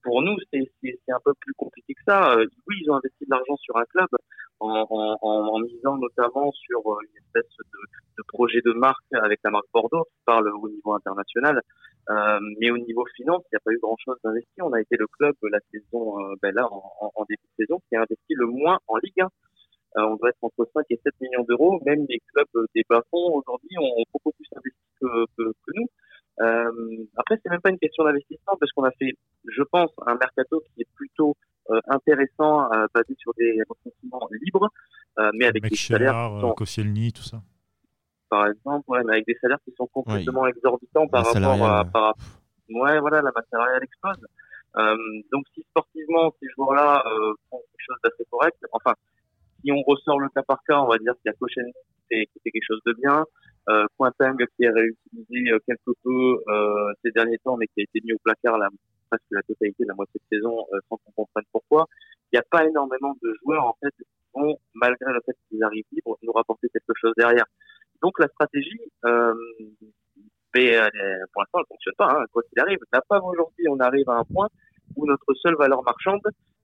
pour 0.03 0.21
nous, 0.23 0.35
c'est 0.51 0.97
un 1.09 1.19
peu 1.23 1.33
plus 1.39 1.53
compliqué 1.53 1.93
que 1.93 2.01
ça. 2.07 2.35
oui, 2.35 2.75
ils 2.81 2.89
ont 2.89 2.95
investi 2.95 3.23
de 3.23 3.29
l'argent 3.29 3.55
sur 3.57 3.77
un 3.77 3.85
club. 3.85 4.07
en, 4.59 5.59
misant 5.59 5.97
notamment 5.97 6.51
sur 6.51 6.81
une 7.01 7.17
espèce 7.17 7.55
de, 8.17 8.23
projet 8.27 8.61
de 8.65 8.73
marque 8.73 9.05
avec 9.13 9.39
la 9.43 9.51
marque 9.51 9.67
Bordeaux 9.73 10.05
qui 10.05 10.21
parle 10.25 10.49
au 10.49 10.69
niveau 10.69 10.93
international. 10.93 11.61
Euh, 12.09 12.39
mais 12.59 12.71
au 12.71 12.77
niveau 12.77 13.05
finance, 13.15 13.43
il 13.45 13.55
n'y 13.55 13.57
a 13.57 13.59
pas 13.63 13.71
eu 13.71 13.79
grand-chose 13.79 14.17
d'investi. 14.23 14.61
On 14.61 14.73
a 14.73 14.81
été 14.81 14.97
le 14.97 15.07
club 15.07 15.35
la 15.43 15.59
saison, 15.71 16.19
euh, 16.19 16.35
ben 16.41 16.53
là, 16.53 16.67
en, 16.69 17.25
début 17.29 17.43
de 17.57 17.65
saison, 17.65 17.79
qui 17.87 17.95
a 17.95 18.01
investi 18.01 18.33
le 18.33 18.47
moins 18.47 18.79
en 18.87 18.97
Ligue 18.97 19.21
1. 19.21 19.25
Euh, 19.97 20.01
on 20.07 20.15
doit 20.15 20.29
être 20.29 20.37
entre 20.41 20.67
5 20.73 20.85
et 20.89 20.99
7 21.03 21.13
millions 21.21 21.43
d'euros. 21.43 21.79
Même 21.85 22.05
les 22.09 22.19
clubs 22.33 22.65
des 22.73 22.83
bas-fonds 22.89 23.35
aujourd'hui 23.35 23.77
ont 23.79 24.03
beaucoup 24.13 24.31
plus 24.31 24.47
investi 24.55 24.79
que, 25.01 25.25
que, 25.37 25.51
que 25.51 25.71
nous. 25.75 25.87
Euh, 26.39 27.05
après, 27.17 27.39
c'est 27.41 27.49
même 27.49 27.61
pas 27.61 27.69
une 27.69 27.77
question 27.77 28.03
d'investissement 28.03 28.55
parce 28.59 28.71
qu'on 28.71 28.83
a 28.83 28.91
fait, 28.91 29.13
je 29.45 29.63
pense, 29.63 29.91
un 30.07 30.15
mercato 30.15 30.61
qui 30.61 30.81
est 30.81 30.87
plutôt 30.95 31.35
euh, 31.69 31.79
intéressant, 31.87 32.71
euh, 32.71 32.87
basé 32.93 33.15
sur 33.19 33.33
des 33.35 33.59
recrutements 33.67 34.27
libres, 34.41 34.69
mais 35.33 35.45
avec 35.45 35.63
des 35.63 35.75
salaires 35.75 36.31
qui 36.33 36.41
sont... 36.41 36.53
Koscielny, 36.53 37.11
tout 37.11 37.21
ça. 37.21 37.41
Par 38.29 38.47
exemple, 38.47 38.85
ouais, 38.87 39.03
mais 39.03 39.13
avec 39.13 39.27
des 39.27 39.37
salaires 39.41 39.59
qui 39.65 39.73
sont 39.77 39.87
complètement 39.87 40.47
exorbitants 40.47 41.07
par 41.07 41.25
rapport 41.25 41.65
à, 41.65 41.85
par, 41.85 42.15
ouais, 42.69 42.99
voilà, 42.99 43.21
la 43.21 43.31
masse 43.35 43.45
salariale 43.51 43.83
explose. 43.83 44.25
Donc, 45.31 45.45
si 45.53 45.61
sportivement, 45.69 46.33
ces 46.39 46.47
joueurs-là 46.55 47.03
font 47.49 47.59
quelque 47.59 47.85
chose 47.85 47.97
d'assez 48.03 48.25
correct, 48.31 48.57
enfin, 48.71 48.93
si 49.63 49.71
on 49.71 49.81
ressort 49.85 50.19
le 50.19 50.29
cas 50.29 50.43
par 50.43 50.63
cas, 50.63 50.79
on 50.79 50.87
va 50.87 50.97
dire 50.97 51.13
qu'il 51.21 51.25
y 51.25 51.29
a 51.29 51.33
Koscielny 51.33 51.73
qui 52.09 52.39
fait 52.43 52.51
quelque 52.51 52.65
chose 52.65 52.81
de 52.85 52.93
bien, 52.93 53.25
euh, 53.69 53.85
Quinting 53.97 54.37
qui 54.55 54.63
est 54.63 54.69
réutilisé 54.69 55.51
quelque 55.67 55.91
peu 56.03 56.43
euh, 56.47 56.93
ces 57.03 57.11
derniers 57.11 57.37
temps, 57.39 57.57
mais 57.57 57.67
qui 57.67 57.81
a 57.81 57.83
été 57.83 58.01
mis 58.03 58.13
au 58.13 58.17
placard 58.23 58.57
la, 58.57 58.69
presque 59.09 59.23
la 59.31 59.41
totalité 59.43 59.83
de 59.83 59.89
la 59.89 59.95
moitié 59.95 60.19
de 60.19 60.37
saison 60.37 60.65
euh, 60.73 60.79
sans 60.89 60.97
qu'on 60.97 61.11
comprenne 61.11 61.45
pourquoi. 61.51 61.87
Il 62.31 62.35
n'y 62.35 62.39
a 62.39 62.45
pas 62.49 62.65
énormément 62.65 63.15
de 63.21 63.33
joueurs 63.43 63.65
en 63.65 63.77
fait 63.81 63.93
qui 63.97 64.05
vont, 64.33 64.57
malgré 64.73 65.13
le 65.13 65.19
fait 65.25 65.35
qu'ils 65.49 65.63
arrivent 65.63 65.85
libres, 65.91 66.17
nous 66.23 66.31
rapporter 66.31 66.69
quelque 66.69 66.93
chose 66.95 67.13
derrière. 67.17 67.45
Donc 68.01 68.19
la 68.19 68.27
stratégie, 68.27 68.79
euh, 69.05 69.33
mais, 70.55 70.77
pour 71.31 71.41
l'instant, 71.41 71.59
elle 71.59 71.65
fonctionne 71.69 71.93
pas. 71.97 72.09
Hein, 72.11 72.25
quoi 72.31 72.43
qu'il 72.43 72.59
arrive, 72.59 72.79
la 72.91 73.01
pas 73.01 73.19
aujourd'hui, 73.21 73.65
on 73.69 73.79
arrive 73.79 74.09
à 74.09 74.17
un 74.17 74.23
point 74.23 74.49
où 74.95 75.05
notre 75.05 75.33
seule 75.35 75.55
valeur 75.55 75.83
marchande, 75.83 76.21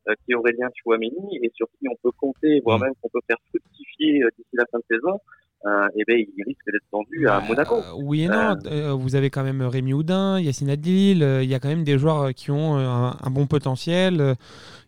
euh, 0.07 0.13
qui 0.23 0.31
est 0.31 0.35
Aurélien 0.35 0.69
Chouameni, 0.75 1.39
et 1.41 1.51
sur 1.53 1.67
qui 1.77 1.87
on 1.89 1.95
peut 2.01 2.15
compter, 2.17 2.61
voire 2.61 2.79
même 2.79 2.93
qu'on 3.01 3.09
peut 3.09 3.19
faire 3.27 3.37
fructifier 3.49 4.23
euh, 4.23 4.29
d'ici 4.37 4.49
la 4.53 4.65
fin 4.71 4.79
de 4.79 4.83
saison, 4.89 5.19
euh, 5.65 5.87
eh 5.95 6.03
ben, 6.07 6.17
il 6.19 6.43
risque 6.43 6.65
d'être 6.71 6.85
vendu 6.91 7.27
à 7.27 7.41
Monaco. 7.41 7.75
Euh, 7.75 7.93
oui 7.95 8.23
et 8.23 8.27
non. 8.27 8.55
Euh, 8.67 8.93
vous 8.93 9.15
avez 9.15 9.29
quand 9.29 9.43
même 9.43 9.63
Rémi 9.63 9.93
Houdin, 9.93 10.39
Yacine 10.39 10.69
Adlil. 10.69 11.21
Il 11.41 11.49
y 11.49 11.55
a 11.55 11.59
quand 11.59 11.67
même 11.67 11.83
des 11.83 11.97
joueurs 11.97 12.33
qui 12.33 12.51
ont 12.51 12.77
un, 12.77 13.17
un 13.19 13.29
bon 13.31 13.47
potentiel 13.47 14.35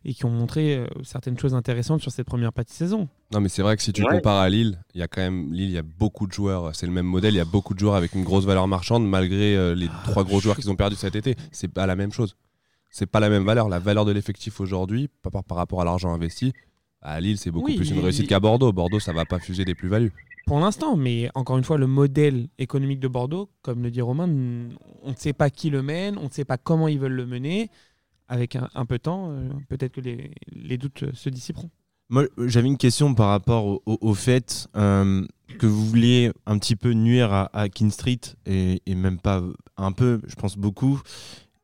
et 0.06 0.14
qui 0.14 0.26
ont 0.26 0.30
montré 0.30 0.86
certaines 1.04 1.38
choses 1.38 1.56
intéressantes 1.56 2.02
sur 2.02 2.12
cette 2.12 2.28
première 2.28 2.54
partie 2.54 2.74
de 2.74 2.78
saison. 2.78 3.10
Non, 3.34 3.42
mais 3.42 3.50
c'est 3.50 3.64
vrai 3.64 3.76
que 3.78 3.84
si 3.84 3.94
tu 3.94 4.04
ouais. 4.04 4.10
compares 4.10 4.40
à 4.40 4.50
Lille, 4.50 4.80
il 4.94 5.00
y 5.00 5.04
a 5.04 5.08
quand 5.08 5.22
même 5.22 5.52
Lille, 5.52 5.70
il 5.70 5.76
y 5.76 5.78
a 5.78 5.84
beaucoup 5.84 6.28
de 6.28 6.32
joueurs. 6.32 6.76
C'est 6.76 6.86
le 6.86 6.94
même 6.94 7.06
modèle. 7.06 7.34
Il 7.34 7.38
y 7.38 7.42
a 7.42 7.46
beaucoup 7.46 7.74
de 7.74 7.80
joueurs 7.80 7.96
avec 7.96 8.14
une 8.14 8.24
grosse 8.24 8.46
valeur 8.46 8.68
marchande, 8.68 9.08
malgré 9.08 9.76
les 9.76 9.88
ah, 9.90 10.02
trois 10.06 10.24
gros 10.24 10.40
joueurs 10.40 10.56
qu'ils 10.56 10.70
ont 10.70 10.76
perdus 10.76 10.98
cet 10.98 11.16
été. 11.16 11.36
C'est 11.52 11.68
pas 11.68 11.88
la 11.88 11.96
même 11.96 12.12
chose. 12.12 12.36
C'est 12.92 13.06
pas 13.06 13.20
la 13.20 13.30
même 13.30 13.44
valeur. 13.44 13.70
La 13.70 13.80
valeur 13.80 14.06
de 14.06 14.12
l'effectif 14.12 14.62
aujourd'hui, 14.62 15.10
par, 15.24 15.44
par, 15.44 15.58
rapport 15.58 15.82
à 15.82 15.86
l'argent 15.86 16.14
investi, 16.14 16.54
à 17.02 17.20
Lille, 17.22 17.38
c'est 17.38 17.52
beaucoup 17.52 17.68
oui, 17.68 17.78
plus 17.78 17.92
une 17.92 18.00
réussite 18.00 18.28
qu'à 18.28 18.40
Bordeaux. 18.40 18.72
Bordeaux, 18.74 19.00
ça 19.00 19.14
va 19.14 19.26
pas 19.26 19.40
fuser 19.40 19.66
des 19.66 19.76
plus-values 19.76 20.12
pour 20.50 20.60
l'instant. 20.60 20.98
Mais 20.98 21.30
encore 21.36 21.60
une 21.60 21.64
fois, 21.64 21.78
le 21.78 21.86
modèle 21.86 22.48
économique 22.58 23.00
de 23.00 23.08
Bordeaux, 23.08 23.50
comme 23.62 23.84
le 23.84 23.92
dit 23.92 24.02
Romain, 24.02 24.28
on 25.04 25.12
ne 25.12 25.16
sait 25.16 25.32
pas 25.32 25.52
qui 25.52 25.70
le 25.70 25.84
mène, 25.84 26.18
on 26.18 26.26
ne 26.26 26.32
sait 26.32 26.44
pas 26.44 26.58
comment 26.58 26.88
ils 26.88 27.00
veulent 27.00 27.14
le 27.14 27.28
mener. 27.28 27.70
Avec 28.28 28.56
un, 28.56 28.68
un 28.76 28.86
peu 28.86 28.98
de 28.98 29.04
temps, 29.04 29.32
euh, 29.32 29.50
peut-être 29.70 29.94
que 29.94 30.02
les, 30.02 30.32
les, 30.52 30.78
doutes 30.78 31.06
se 31.16 31.30
dissiperont. 31.30 31.72
Moi, 32.10 32.26
j'avais 32.38 32.68
une 32.68 32.78
question 32.78 33.16
par 33.16 33.30
rapport 33.30 33.66
au, 33.66 33.82
au, 33.88 33.98
au 34.02 34.14
fait 34.14 34.68
euh, 34.76 35.26
que 35.58 35.66
vous 35.66 35.84
vouliez 35.88 36.32
un 36.46 36.60
petit 36.60 36.76
peu 36.76 36.92
nuire 36.92 37.34
à, 37.34 37.50
à 37.60 37.70
King 37.70 37.90
Street, 37.90 38.20
et, 38.46 38.84
et, 38.86 38.94
même 38.94 39.18
pas 39.18 39.42
un 39.78 39.92
peu, 39.92 40.22
je 40.28 40.36
pense 40.36 40.58
beaucoup, 40.58 41.02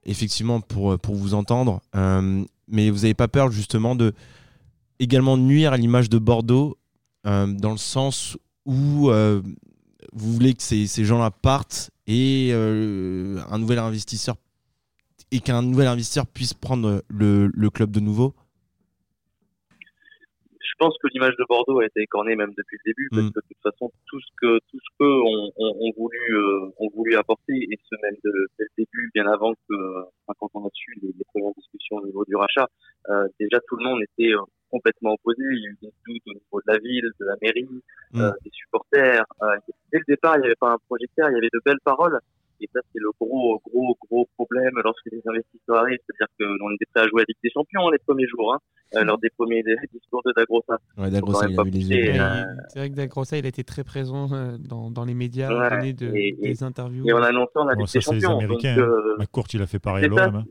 effectivement, 0.06 0.60
pour, 0.60 0.98
pour 0.98 1.14
vous 1.14 1.36
entendre. 1.36 1.82
Euh, 1.96 2.44
mais 2.68 2.90
vous 2.90 3.02
n'avez 3.02 3.14
pas 3.14 3.28
peur, 3.28 3.52
justement, 3.52 3.96
de 3.96 4.14
également 5.00 5.38
nuire 5.38 5.74
à 5.74 5.78
l'image 5.78 6.10
de 6.10 6.18
Bordeaux, 6.18 6.78
dans 7.24 7.72
le 7.72 7.78
sens 7.78 8.38
où 8.66 9.10
euh, 9.10 9.42
vous 10.14 10.34
voulez 10.34 10.54
que 10.54 10.64
ces, 10.64 10.88
ces 10.88 11.06
gens-là 11.06 11.32
partent 11.32 11.92
et 12.08 12.50
euh, 12.52 13.40
un 13.50 13.60
nouvel 13.60 13.80
investisseur 13.80 14.36
et 15.32 15.40
qu'un 15.40 15.62
nouvel 15.62 15.88
investisseur 15.88 16.26
puisse 16.28 16.54
prendre 16.54 17.04
le, 17.10 17.50
le, 17.54 17.70
club 17.70 17.92
de 17.92 18.00
nouveau? 18.00 18.34
Je 20.60 20.74
pense 20.78 20.96
que 21.02 21.08
l'image 21.14 21.36
de 21.38 21.46
Bordeaux 21.50 21.80
a 21.80 21.86
été 21.86 22.02
écornée 22.02 22.36
même 22.36 22.54
depuis 22.56 22.78
le 22.84 22.92
début, 22.92 23.10
parce 23.10 23.24
mm. 23.24 23.32
que 23.32 23.40
de 23.40 23.46
toute 23.48 23.64
façon, 23.64 23.92
tout 24.08 24.20
ce 24.20 24.28
que 24.38 24.60
tout 24.70 24.78
ce 24.78 24.98
que 25.00 25.06
ont, 25.06 25.52
ont, 25.58 25.92
voulu 25.98 26.20
euh, 26.32 26.70
ont 26.78 26.90
voulu 26.94 27.16
apporter, 27.16 27.54
et 27.54 27.80
ce 27.90 27.96
même 28.04 28.16
dès 28.24 28.30
le 28.60 28.68
début, 28.78 29.12
bien 29.14 29.26
avant 29.28 29.54
que 29.54 29.76
quand 30.40 30.50
on 30.54 30.66
a 30.66 30.70
su 30.74 30.94
les, 31.02 31.14
les, 31.18 31.26
premières 31.34 31.54
discussions 31.58 31.98
au 31.98 32.06
niveau 32.06 32.24
du 32.26 32.36
rachat, 32.36 32.68
euh, 33.10 33.28
déjà 33.40 33.60
tout 33.68 33.78
le 33.78 33.86
monde 33.86 34.02
était 34.04 34.34
complètement 34.76 35.14
opposés. 35.14 35.44
Il 35.52 35.64
y 35.64 35.68
a 35.68 35.70
eu 35.70 35.78
des 35.82 35.94
doutes 36.06 36.28
au 36.28 36.34
niveau 36.34 36.60
de 36.66 36.72
la 36.74 36.78
ville, 36.80 37.10
de 37.20 37.26
la 37.26 37.36
mairie, 37.42 37.82
mmh. 38.12 38.22
euh, 38.22 38.32
des 38.44 38.52
supporters. 38.52 39.24
Euh, 39.42 39.58
dès 39.92 40.00
le 40.00 40.06
départ, 40.08 40.36
il 40.38 40.42
n'y 40.42 40.46
avait 40.48 40.60
pas 40.60 40.72
un 40.72 40.78
projecteur, 40.88 41.30
il 41.30 41.36
y 41.36 41.38
avait 41.38 41.54
de 41.54 41.62
belles 41.66 41.84
paroles. 41.84 42.20
Et 42.62 42.70
ça, 42.74 42.80
c'est 42.92 43.00
le 43.00 43.10
gros, 43.20 43.62
gros, 43.66 43.98
gros 44.08 44.30
problème 44.36 44.72
lorsque 44.84 45.06
les 45.12 45.22
investisseurs 45.26 45.78
arrivent. 45.78 46.00
C'est-à-dire 46.08 46.32
qu'on 46.40 46.72
était 46.76 46.86
prêt 46.94 47.04
à 47.04 47.08
jouer 47.08 47.22
à 47.24 47.26
Ligue 47.28 47.38
des 47.44 47.50
Champions 47.50 47.90
les 47.90 47.98
premiers 48.00 48.28
jours, 48.28 48.54
hein, 48.54 48.60
euh, 48.96 49.04
lors 49.04 49.18
des 49.18 49.30
premiers 49.38 49.62
des 49.64 49.76
discours 49.94 50.22
de 50.26 50.32
Dagrossa. 50.36 50.78
Ouais, 50.98 51.10
Dagrossa, 51.10 51.48
il 51.50 51.60
a 51.60 51.64
les 51.64 51.92
yeux. 51.92 52.14
Euh... 52.16 52.44
C'est 52.70 52.80
vrai 52.80 52.90
que 52.90 52.96
Dagrossa, 52.96 53.38
il 53.38 53.46
a 53.46 53.50
été 53.50 53.64
très 53.66 53.84
présent 53.84 54.30
euh, 54.32 54.58
dans, 54.58 54.90
dans 54.90 55.04
les 55.04 55.14
médias, 55.14 55.50
ouais, 55.50 55.70
donné 55.70 55.94
de, 55.94 56.12
et, 56.16 56.38
des 56.42 56.64
interviews. 56.64 57.06
Et 57.08 57.14
on 57.14 57.22
a 57.22 57.28
annoncé 57.28 57.52
en 57.56 57.66
la 57.66 57.74
Ligue 57.74 57.82
bon, 57.82 57.86
ça, 57.88 58.00
des 58.00 58.06
Champions. 58.06 58.40
Les 58.40 58.46
Américains. 58.46 58.76
Donc, 58.78 58.86
euh, 58.86 59.16
McCourt, 59.20 59.48
il 59.54 59.62
a 59.62 59.68
fait 59.68 59.80
pareil 59.80 60.06
à 60.06 60.08
l'OM 60.08 60.46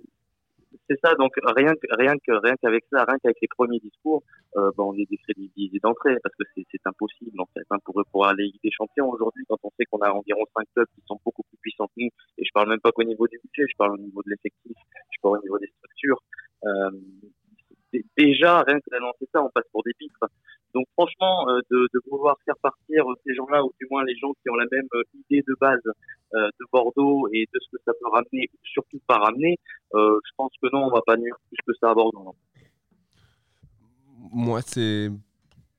c'est 0.89 0.99
ça. 1.03 1.15
Donc 1.15 1.33
rien 1.57 1.73
que 1.75 1.87
rien 1.97 2.15
que 2.17 2.33
rien 2.33 2.55
qu'avec 2.61 2.85
ça, 2.91 3.05
rien 3.05 3.19
qu'avec 3.23 3.39
les 3.41 3.49
premiers 3.49 3.79
discours, 3.79 4.23
euh, 4.57 4.71
ben, 4.77 4.85
on 4.85 4.95
est 4.95 5.09
décrédibilisé 5.09 5.79
d'entrée 5.83 6.17
parce 6.23 6.35
que 6.37 6.45
c'est 6.55 6.87
impossible 6.87 7.41
en 7.41 7.47
fait 7.55 7.65
hein, 7.71 7.79
pour 7.85 8.03
pour 8.11 8.27
aller 8.27 8.53
des 8.63 8.71
Champions 8.71 9.09
aujourd'hui 9.11 9.45
quand 9.49 9.59
on 9.63 9.71
sait 9.79 9.85
qu'on 9.87 10.01
a 10.01 10.11
environ 10.11 10.45
cinq 10.57 10.67
clubs 10.75 10.89
qui 10.95 11.03
sont 11.07 11.19
beaucoup 11.25 11.43
plus 11.45 11.59
puissants 11.63 11.87
que 11.89 12.03
nous. 12.03 12.11
Et 12.39 12.45
je 12.45 12.51
parle 12.53 12.69
même 12.69 12.81
pas 12.81 12.93
qu'au 12.93 13.05
niveau 13.05 13.27
du 13.29 13.39
budget, 13.39 13.67
je 13.71 13.77
parle 13.77 13.95
au 13.95 13.99
niveau 13.99 14.23
de 14.23 14.31
l'effectif, 14.31 14.77
je 15.11 15.19
parle 15.23 15.39
au 15.39 15.43
niveau 15.43 15.59
des 15.59 15.69
structures. 15.79 16.21
Euh, 16.65 16.91
déjà 18.17 18.63
rien 18.63 18.79
que 18.81 18.91
d'annoncer 18.91 19.27
ça, 19.33 19.43
on 19.43 19.51
passe 19.51 19.69
pour 19.73 19.83
des 19.85 19.93
pitres. 19.99 20.27
Donc 20.75 20.87
franchement, 20.95 21.49
euh, 21.49 21.61
de, 21.71 21.89
de, 21.95 22.01
vouloir 22.11 22.37
faire 22.45 22.57
partir 22.61 23.05
ces 23.25 23.35
gens-là, 23.35 23.65
ou 23.65 23.73
du 23.81 23.87
moins 23.91 24.05
les 24.05 24.17
gens 24.17 24.33
qui 24.43 24.51
ont 24.51 24.57
la 24.57 24.67
même 24.73 24.89
euh, 24.95 25.03
idée 25.15 25.43
de 25.47 25.55
base 25.61 25.83
de 26.35 26.67
Bordeaux 26.73 27.29
et 27.33 27.47
de 27.53 27.61
ce 27.61 27.77
que 27.77 27.83
ça 27.85 27.93
peut 27.93 28.09
ramener, 28.11 28.49
surtout 28.63 29.01
pas 29.07 29.19
ramener, 29.19 29.59
euh, 29.95 30.19
je 30.25 30.31
pense 30.37 30.51
que 30.61 30.69
non, 30.73 30.87
on 30.87 30.91
va 30.91 31.01
pas 31.07 31.17
nuire 31.17 31.37
plus 31.49 31.59
que 31.67 31.73
ça 31.81 31.91
à 31.91 31.95
Bordeaux. 31.95 32.35
Moi, 34.33 34.61
c'est 34.63 35.11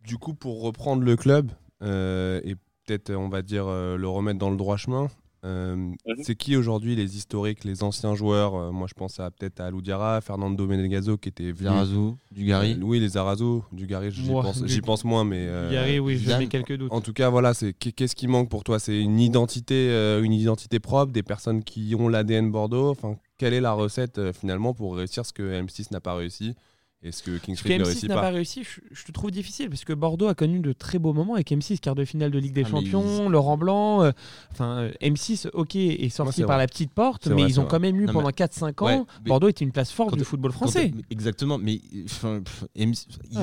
du 0.03 0.17
coup 0.17 0.33
pour 0.33 0.63
reprendre 0.63 1.03
le 1.03 1.15
club 1.15 1.51
et 1.81 2.55
peut-être, 2.85 3.13
on 3.13 3.29
va 3.29 3.41
dire, 3.41 3.65
le 3.65 4.07
remettre 4.07 4.39
dans 4.39 4.49
le 4.49 4.57
droit 4.57 4.77
chemin. 4.77 5.07
Euh, 5.45 5.75
mm 5.75 5.93
-hmm. 5.93 6.23
C'est 6.23 6.35
qui 6.35 6.55
aujourd'hui 6.55 6.95
les 6.95 7.15
historiques, 7.17 7.63
les 7.63 7.83
anciens 7.83 8.15
joueurs? 8.15 8.55
Euh, 8.55 8.71
Moi, 8.71 8.87
je 8.89 8.93
pense 8.95 9.19
à 9.19 9.29
peut-être 9.31 9.59
à 9.59 9.69
Loudiara, 9.69 10.19
Fernando 10.21 10.65
Menegazo 10.65 11.17
qui 11.17 11.29
était 11.29 11.51
venu. 11.51 11.69
Zarazou, 11.69 12.17
Dugarry. 12.31 12.73
Euh, 12.73 12.83
oui, 12.89 12.99
les 12.99 13.15
Arazo, 13.15 13.63
Dugarry, 13.71 14.09
j'y 14.11 14.27
pense, 14.27 14.61
du... 14.63 14.81
pense, 14.81 15.03
moins, 15.05 15.23
mais. 15.23 15.45
Euh, 15.47 15.69
Dugarry, 15.69 15.99
oui, 15.99 16.17
j'ai 16.17 16.37
mis 16.37 16.49
quelques 16.49 16.75
doutes. 16.77 16.91
En 16.91 17.01
tout 17.01 17.13
cas, 17.13 17.29
voilà, 17.29 17.53
c'est 17.53 17.73
qu'est-ce 17.73 18.15
qui 18.15 18.27
manque 18.27 18.49
pour 18.49 18.63
toi? 18.63 18.79
C'est 18.79 18.99
une 18.99 19.19
identité, 19.19 19.79
une 20.23 20.33
identité 20.33 20.79
propre, 20.79 21.11
des 21.11 21.23
personnes 21.23 21.63
qui 21.63 21.95
ont 21.99 22.07
l'ADN 22.09 22.51
Bordeaux? 22.51 22.89
Enfin, 22.89 23.17
quelle 23.37 23.53
est 23.53 23.61
la 23.61 23.73
recette 23.73 24.31
finalement 24.39 24.73
pour 24.73 24.95
réussir 24.95 25.25
ce 25.25 25.33
que 25.33 25.43
M6 25.61 25.91
n'a 25.91 25.99
pas 25.99 26.15
réussi? 26.15 26.55
Est-ce 27.03 27.21
que 27.21 27.37
King 27.37 27.55
Street 27.55 27.77
M6 27.77 27.79
ne 27.79 27.83
réussit 27.85 28.09
n'a 28.09 28.15
pas, 28.15 28.21
pas 28.21 28.29
réussi, 28.29 28.63
je, 28.63 28.81
je, 28.91 29.03
te 29.03 29.11
trouve 29.11 29.29
difficile 29.29 29.69
parce 29.69 29.83
que 29.83 29.93
Bordeaux 29.93 30.27
a 30.27 30.33
connu 30.33 30.59
de 30.59 30.73
très 30.73 30.97
beaux 30.97 31.13
moments 31.13 31.35
avec 31.35 31.51
M6, 31.51 31.79
quart 31.79 31.93
de 31.93 32.03
finale 32.03 32.31
de 32.31 32.39
Ligue 32.39 32.53
des 32.53 32.63
ah, 32.65 32.69
Champions, 32.69 33.29
Laurent 33.29 33.57
Blanc. 33.57 34.01
Euh, 34.03 34.11
enfin, 34.51 34.89
M6, 35.01 35.49
ok, 35.53 35.75
est 35.75 36.09
sorti 36.09 36.41
ouais, 36.41 36.47
par 36.47 36.57
la 36.57 36.65
petite 36.67 36.91
porte, 36.91 37.27
mais 37.27 37.33
vrai, 37.33 37.49
ils 37.49 37.59
ont 37.59 37.63
vrai. 37.63 37.71
quand 37.71 37.79
même 37.79 37.99
eu 37.99 38.05
non, 38.05 38.13
pendant 38.13 38.29
4-5 38.29 38.83
ans. 38.83 38.85
Ouais, 38.85 39.03
Bordeaux 39.25 39.49
était 39.49 39.63
une 39.63 39.71
place 39.71 39.91
forte 39.91 40.11
quand, 40.11 40.17
du 40.17 40.23
football 40.23 40.51
français. 40.51 40.91
Quand, 40.91 41.01
exactement, 41.11 41.59
mais 41.59 41.79
enfin, 42.05 42.41
il 42.75 42.93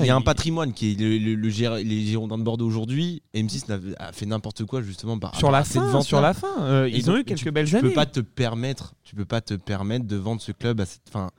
y 0.03 0.09
a 0.09 0.15
un 0.15 0.21
patrimoine 0.21 0.73
qui 0.73 0.91
est 0.91 0.99
le, 0.99 1.17
le, 1.17 1.35
le 1.35 1.49
Gér 1.49 1.75
les 1.75 2.05
Girondins 2.05 2.37
de 2.37 2.43
Bordeaux 2.43 2.67
aujourd'hui. 2.67 3.21
M6 3.33 3.95
a, 3.97 4.11
fait 4.11 4.25
n'importe 4.25 4.65
quoi 4.65 4.81
justement 4.81 5.17
par 5.17 5.35
sur 5.35 5.51
la 5.51 5.63
fin. 5.63 6.01
Sur 6.01 6.19
la 6.19 6.33
fin, 6.33 6.63
euh, 6.63 6.89
ils 6.91 7.09
ont 7.09 7.17
eu 7.17 7.23
quelques 7.23 7.39
tu, 7.39 7.51
belles 7.51 7.67
tu 7.67 7.77
années. 7.77 7.89
Peux 7.89 7.93
pas 7.93 8.05
te 8.05 8.19
permettre, 8.19 8.93
tu 9.03 9.15
peux 9.15 9.25
pas 9.25 9.39
te 9.39 9.53
permettre 9.53 10.05
de 10.05 10.17
vendre 10.17 10.41
ce 10.41 10.51
club 10.51 10.81
à 10.81 10.85
cette 10.85 11.09
fin 11.09 11.31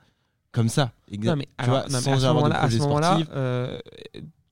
comme 0.55 0.69
ça. 0.69 0.91
Non, 1.11 1.35
mais, 1.35 1.47
alors, 1.57 1.81
vois, 1.81 1.89
non, 1.89 1.99
mais 2.05 2.55
à 2.55 2.69
ce 2.69 2.77
moment-là, 2.79 3.17
moment 3.17 3.25
euh, 3.35 3.79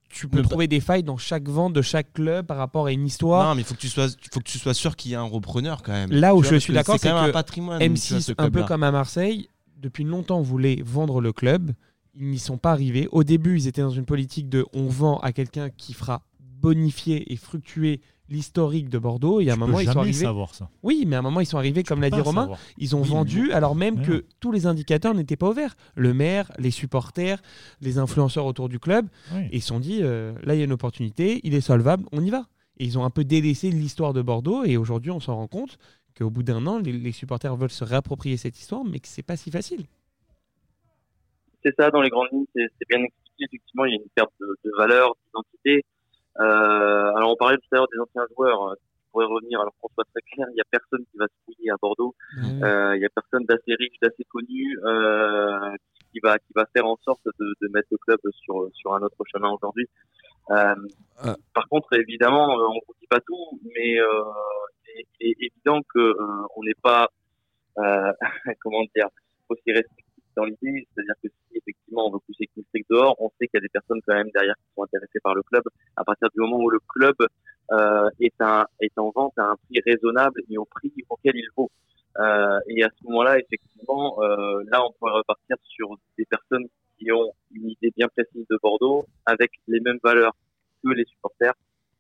tu 0.10 0.28
peux 0.28 0.44
trouver 0.44 0.68
des 0.68 0.80
failles 0.80 1.04
dans 1.04 1.18
chaque 1.18 1.48
vente 1.48 1.74
de 1.74 1.82
chaque 1.82 2.14
club 2.14 2.46
par 2.46 2.58
rapport 2.58 2.88
à 2.88 2.92
une 2.92 3.06
histoire. 3.06 3.48
Non, 3.48 3.56
mais 3.56 3.62
il 3.62 3.66
faut 3.66 3.74
que 3.74 3.80
tu 3.80 3.90
sois, 3.90 4.08
faut 4.32 4.40
que 4.40 4.50
tu 4.50 4.60
sois 4.60 4.74
sûr 4.74 4.96
qu'il 4.96 5.12
y 5.12 5.16
a 5.16 5.22
un 5.22 5.24
repreneur 5.24 5.82
quand 5.82 5.94
même. 5.94 6.12
Là 6.12 6.36
où 6.36 6.44
tu 6.44 6.50
je 6.50 6.56
suis 6.58 6.74
d'accord, 6.74 6.98
c'est 7.00 7.10
que 7.10 7.14
un 7.14 7.32
patrimoine, 7.32 7.82
M6, 7.82 8.36
un 8.38 8.52
peu 8.52 8.64
comme 8.64 8.84
à 8.84 8.92
Marseille, 8.92 9.48
depuis 9.78 10.04
longtemps 10.04 10.42
voulait 10.42 10.82
vendre 10.86 11.22
le 11.22 11.34
club 11.34 11.74
ils 12.16 12.28
n'y 12.28 12.40
sont 12.40 12.58
pas 12.58 12.72
arrivés. 12.72 13.08
Au 13.12 13.24
début, 13.24 13.58
ils 13.58 13.68
étaient 13.68 13.82
dans 13.82 13.90
une 13.90 14.06
politique 14.06 14.50
de 14.50 14.66
on 14.74 14.88
vend 14.88 15.18
à 15.20 15.32
quelqu'un 15.32 15.70
qui 15.70 15.94
fera 15.94 16.22
bonifier 16.40 17.32
et 17.32 17.36
fructuer 17.36 18.02
l'historique 18.30 18.90
de 18.90 18.98
Bordeaux. 18.98 19.40
Et 19.42 19.50
à 19.50 19.54
un 19.54 19.56
Tu 19.56 19.60
moment, 19.60 19.78
peux 19.78 19.84
ils 19.84 19.92
sont 19.92 20.00
arrivés. 20.00 20.14
savoir 20.14 20.54
ça. 20.56 20.70
Oui, 20.82 21.04
mais 21.08 21.16
à 21.16 21.20
un 21.20 21.22
moment, 21.22 21.40
ils 21.40 21.46
sont 21.46 21.58
arrivés, 21.58 21.84
comme 21.84 22.02
l'a 22.02 22.10
dit 22.10 22.20
Romain, 22.22 22.42
savoir. 22.44 22.60
ils 22.78 22.96
ont 22.96 23.02
Oui, 23.02 23.08
mais 23.10 23.14
vendu 23.16 23.52
alors 23.52 23.76
même 23.76 23.98
Mais 24.00 24.06
que 24.06 24.12
non. 24.14 24.22
tous 24.40 24.52
les 24.52 24.66
indicateurs 24.66 25.14
n'étaient 25.14 25.36
pas 25.36 25.50
ouverts. 25.50 25.76
Le 25.96 26.14
maire, 26.14 26.52
les 26.58 26.72
supporters, 26.72 27.42
les 27.82 27.98
influenceurs 27.98 28.46
autour 28.46 28.70
du 28.70 28.80
club. 28.80 29.08
Oui. 29.34 29.42
Et 29.52 29.58
ils 29.58 29.62
se 29.62 29.68
sont 29.68 29.80
dit, 29.80 30.00
euh, 30.02 30.34
là, 30.44 30.56
il 30.56 30.60
y 30.60 30.62
a 30.62 30.66
une 30.66 30.72
opportunité, 30.72 31.42
il 31.44 31.54
est 31.54 31.62
solvable, 31.62 32.06
on 32.12 32.24
y 32.24 32.30
va. 32.30 32.48
Et 32.78 32.86
ils 32.86 32.98
ont 32.98 33.06
un 33.06 33.10
peu 33.12 33.24
délaissé 33.24 33.70
l'histoire 33.70 34.14
de 34.14 34.22
Bordeaux. 34.22 34.64
Et 34.64 34.78
aujourd'hui, 34.78 35.12
on 35.12 35.20
s'en 35.20 35.36
rend 35.36 35.48
compte 35.48 35.78
qu'au 36.18 36.30
bout 36.30 36.44
d'un 36.44 36.66
an, 36.68 36.80
les, 36.80 36.92
les 36.92 37.12
supporters 37.12 37.56
veulent 37.56 37.70
se 37.72 37.84
réapproprier 37.84 38.38
cette 38.38 38.58
histoire, 38.60 38.84
mais 38.84 39.00
que 39.00 39.08
c'est 39.08 39.22
pas 39.24 39.36
si 39.38 39.52
facile. 39.52 39.86
c'est 41.64 41.74
ça, 41.78 41.90
dans 41.92 42.02
les 42.02 42.10
grandes 42.10 42.28
lignes, 42.32 42.46
c'est 42.56 42.66
c'est 42.80 42.88
bien 42.90 43.04
expliqué. 43.04 43.46
Effectivement, 43.46 43.86
il 43.86 43.92
y 43.92 43.94
a 43.94 44.02
une 44.02 44.10
perte 44.16 44.32
de, 44.40 44.46
de 44.66 44.72
valeur, 44.78 45.12
d'identité. 45.26 45.84
Euh, 46.40 47.14
alors, 47.16 47.32
on 47.32 47.36
parlait 47.36 47.58
tout 47.58 47.68
à 47.74 47.76
l'heure 47.78 47.88
des 47.92 48.00
anciens 48.00 48.26
joueurs. 48.36 48.70
euh, 48.70 48.76
qui 48.76 49.12
pourraient 49.12 49.26
revenir. 49.26 49.60
Alors, 49.62 49.74
qu'on 49.80 49.90
soit 49.94 50.06
très 50.14 50.22
clair, 50.34 50.48
il 50.52 50.58
y 50.58 50.62
a 50.62 50.66
personne 50.72 51.06
qui 51.12 51.18
va 51.18 51.26
se 51.28 51.34
fouiller 51.46 51.70
à 51.70 51.76
Bordeaux. 51.82 52.16
Euh, 52.64 52.96
il 52.96 53.02
y 53.02 53.06
a 53.06 53.10
personne 53.14 53.46
d'assez 53.46 53.76
riche, 53.78 53.98
d'assez 54.02 54.24
connu, 54.30 54.78
euh, 54.86 55.72
qui 56.12 56.20
va 56.20 56.38
qui 56.40 56.52
va 56.56 56.66
faire 56.76 56.86
en 56.88 56.98
sorte 57.04 57.22
de, 57.40 57.54
de 57.62 57.68
mettre 57.72 57.90
le 57.92 57.98
club 58.00 58.20
sur 58.44 58.70
sur 58.74 58.94
un 58.96 59.02
autre 59.02 59.24
chemin 59.32 59.52
aujourd'hui. 59.52 59.88
Euh, 60.50 60.76
Ah. 61.24 61.36
Par 61.54 61.68
contre, 61.70 61.94
évidemment, 61.94 62.50
euh, 62.60 62.68
on 62.68 62.74
ne 62.74 63.00
dit 63.00 63.08
pas 63.08 63.20
tout, 63.22 63.60
mais 63.76 64.00
euh, 64.00 64.24
il 65.22 65.30
est 65.30 65.36
évident 65.40 65.80
que 65.94 66.00
euh, 66.00 66.48
on 66.56 66.64
n'est 66.64 66.80
pas 66.82 67.08
euh, 67.78 68.12
comment 68.62 68.82
dire 68.96 69.08
aussi 69.50 69.72
dans 70.36 70.46
l'idée, 70.46 70.88
c'est-à-dire 70.94 71.16
que 71.24 71.30
si 71.30 71.58
effectivement 71.58 72.08
on 72.08 72.12
veut 72.12 72.20
pousser 72.26 72.48
Kingstrick 72.56 72.86
dehors, 72.90 73.16
on 73.20 73.30
sait 73.40 73.48
qu'il 73.48 73.56
y 73.56 73.58
a 73.58 73.62
des 73.62 73.70
personnes 73.70 74.02
quand 74.06 74.16
même 74.16 74.30
derrière 74.34 74.56
qui 74.56 74.74
sont 74.76 74.84
intéressées 74.84 75.20
par 75.24 75.36
le 75.36 75.44
club. 75.44 75.64
À 75.96 76.04
partir 76.04 76.30
du 76.34 76.42
moment 76.42 76.58
où 76.58 76.70
le 76.70 76.80
club 76.88 77.16
euh, 77.72 78.10
est 78.20 78.42
en 78.42 79.12
vente 79.16 79.34
à 79.38 79.44
un 79.44 79.56
prix 79.56 79.80
raisonnable 79.86 80.42
et 80.50 80.58
au 80.58 80.66
prix 80.66 80.94
auquel 81.10 81.36
il 81.36 81.48
vaut. 81.56 81.72
Euh, 82.20 82.60
et 82.68 82.84
à 82.84 82.90
ce 82.90 83.04
moment-là, 83.06 83.40
effectivement, 83.40 84.22
euh, 84.22 84.64
là, 84.68 84.86
on 84.86 84.92
pourrait 84.94 85.14
repartir 85.14 85.58
sur 85.64 85.96
des 86.18 86.26
personnes 86.26 86.68
qui 86.98 87.12
ont 87.12 87.32
une 87.52 87.70
idée 87.70 87.92
bien 87.96 88.08
précise 88.08 88.46
de 88.50 88.58
Bordeaux, 88.62 89.06
avec 89.26 89.52
les 89.68 89.80
mêmes 89.80 90.00
valeurs 90.04 90.36
que 90.84 90.90
les 90.90 91.06
supporters, 91.06 91.54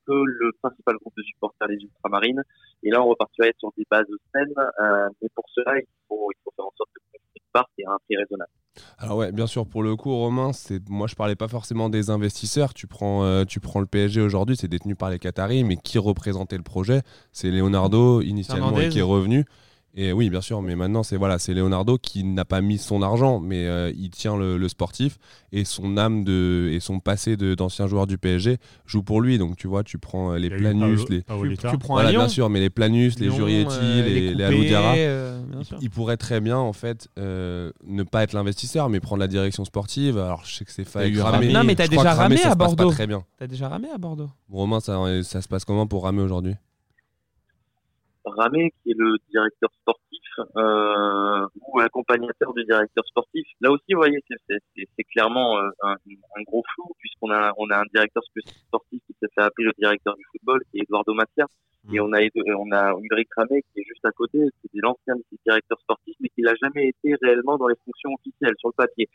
que 0.05 0.13
le 0.13 0.51
principal 0.61 0.95
groupe 0.97 1.13
de 1.17 1.23
supporters, 1.23 1.67
les 1.67 1.77
ultramarines. 1.77 2.43
Et 2.83 2.89
là, 2.89 3.01
on 3.01 3.09
repartirait 3.09 3.53
sur 3.59 3.71
des 3.77 3.85
bases 3.89 4.05
saines. 4.33 4.53
Euh, 4.57 5.09
mais 5.21 5.29
pour 5.35 5.45
cela, 5.53 5.77
il 5.77 5.87
faut, 6.07 6.29
il 6.31 6.39
faut 6.43 6.51
faire 6.55 6.65
en 6.65 6.73
sorte 6.77 6.89
que 6.93 7.01
le 7.13 7.19
parte 7.53 7.69
et 7.77 7.85
à 7.85 7.91
un 7.91 7.97
prix 8.05 8.17
raisonnable. 8.17 8.51
Alors 8.97 9.17
ouais, 9.17 9.31
bien 9.31 9.47
sûr, 9.47 9.67
pour 9.67 9.83
le 9.83 9.95
coup, 9.95 10.13
Romain, 10.15 10.51
c'est 10.51 10.89
moi 10.89 11.07
je 11.07 11.15
parlais 11.15 11.35
pas 11.35 11.47
forcément 11.47 11.89
des 11.89 12.09
investisseurs. 12.09 12.73
Tu 12.73 12.87
prends, 12.87 13.23
euh, 13.23 13.45
tu 13.45 13.59
prends 13.59 13.79
le 13.79 13.85
PSG 13.85 14.19
aujourd'hui, 14.19 14.57
c'est 14.57 14.67
détenu 14.67 14.95
par 14.95 15.11
les 15.11 15.19
Qataris, 15.19 15.63
mais 15.63 15.77
qui 15.77 15.99
représentait 15.99 16.57
le 16.57 16.63
projet? 16.63 17.01
C'est 17.31 17.51
Leonardo 17.51 18.21
initialement 18.21 18.77
et 18.79 18.89
qui 18.89 18.99
est 18.99 19.03
revenu. 19.03 19.45
Et 19.95 20.11
oui, 20.11 20.31
bien 20.31 20.41
sûr, 20.41 20.63
mais 20.63 20.75
maintenant 20.75 21.03
c'est 21.03 21.17
voilà, 21.17 21.37
c'est 21.37 21.53
Leonardo 21.53 21.99
qui 21.99 22.23
n'a 22.23 22.45
pas 22.45 22.61
mis 22.61 22.79
son 22.79 23.03
argent, 23.03 23.39
mais 23.39 23.67
euh, 23.67 23.91
il 23.95 24.09
tient 24.09 24.35
le, 24.35 24.57
le 24.57 24.67
sportif 24.67 25.19
et 25.51 25.65
son 25.65 25.97
âme 25.97 26.23
de 26.23 26.69
et 26.71 26.79
son 26.79 26.99
passé 26.99 27.37
de- 27.37 27.53
d'ancien 27.53 27.85
joueur 27.85 28.07
du 28.07 28.17
PSG 28.17 28.57
joue 28.87 29.03
pour 29.03 29.21
lui. 29.21 29.37
Donc 29.37 29.55
tu 29.55 29.67
vois, 29.67 29.83
tu 29.83 29.99
prends 29.99 30.31
euh, 30.33 30.37
les 30.39 30.49
Planus, 30.49 31.05
Paolo- 31.27 31.45
les 31.45 31.57
Tu, 31.57 31.77
prends 31.77 31.93
voilà, 31.93 32.09
un 32.09 32.11
Lyon, 32.11 32.21
bien 32.21 32.27
sûr, 32.27 32.49
mais 32.49 32.59
les 32.59 32.71
Planus, 32.71 33.19
les 33.19 33.29
Jurietti, 33.29 33.69
euh, 33.71 34.03
les, 34.03 34.33
les 34.33 34.43
euh, 34.43 35.41
il, 35.79 35.91
pourrait 35.91 36.17
très 36.17 36.41
bien 36.41 36.57
en 36.57 36.73
fait 36.73 37.07
euh, 37.19 37.71
ne 37.85 38.01
pas 38.01 38.23
être 38.23 38.33
l'investisseur 38.33 38.89
mais 38.89 38.99
prendre 38.99 39.19
la 39.19 39.27
direction 39.27 39.63
sportive 39.63 40.17
alors 40.17 40.43
je 40.45 40.55
sais 40.55 40.65
que 40.65 40.71
c'est 40.71 40.85
fait 40.85 41.11
Ramé. 41.21 41.51
Non, 41.53 41.63
mais 41.63 41.75
t'as 41.75 41.87
déjà 41.87 42.13
Ramé, 42.13 42.41
à 42.41 42.55
Bordeaux. 42.55 42.89
pas 42.89 42.95
très 42.95 43.07
bien 43.07 43.23
T'as 43.37 43.47
déjà 43.47 43.69
ramé 43.69 43.89
à 43.93 43.97
Bordeaux 43.99 44.29
Romain 44.49 44.79
ça, 44.79 44.99
ça 45.23 45.41
se 45.41 45.47
passe 45.47 45.65
comment 45.65 45.85
pour 45.85 46.03
ramer 46.03 46.21
aujourd'hui? 46.23 46.55
Ramé, 48.25 48.71
qui 48.83 48.91
est 48.91 48.95
le 48.97 49.17
directeur 49.29 49.69
sportif 49.81 49.99
euh, 50.57 51.47
ou 51.67 51.79
accompagnateur 51.79 52.53
du 52.53 52.63
directeur 52.65 53.05
sportif. 53.05 53.45
Là 53.61 53.71
aussi, 53.71 53.83
vous 53.93 53.97
voyez, 53.99 54.19
c'est- 54.27 54.37
c'est 54.49 54.57
c'est- 54.75 54.87
c'est 54.97 55.03
clairement 55.03 55.57
euh, 55.59 55.69
un, 55.83 55.95
un 56.37 56.41
gros 56.43 56.63
flou 56.73 56.91
puisqu'on 56.99 57.31
a 57.31 57.53
on 57.57 57.69
a 57.69 57.77
un 57.79 57.85
directeur 57.93 58.23
sportif 58.67 59.01
qui 59.07 59.13
s'est 59.21 59.27
fait 59.35 59.41
appeler 59.41 59.67
le 59.67 59.73
directeur 59.77 60.15
du 60.15 60.23
football, 60.31 60.61
qui 60.71 60.79
est 60.79 60.83
Eduardo 60.83 61.13
Macia, 61.13 61.45
et 61.93 61.99
on 61.99 62.11
a 62.13 62.19
on 62.57 62.71
a 62.71 62.93
Ulrich 63.01 63.27
Ramé 63.35 63.61
qui 63.73 63.81
est 63.81 63.85
juste 63.85 64.05
à 64.05 64.11
côté, 64.11 64.39
qui 64.61 64.77
est 64.77 64.81
l'ancien 64.81 65.15
directeur 65.45 65.79
sportif, 65.81 66.15
mais 66.21 66.29
qui 66.29 66.41
n'a 66.41 66.53
jamais 66.55 66.87
été 66.89 67.15
réellement 67.21 67.57
dans 67.57 67.67
les 67.67 67.75
fonctions 67.85 68.11
officielles 68.13 68.55
sur 68.59 68.69
le 68.69 68.73
papier. 68.73 69.09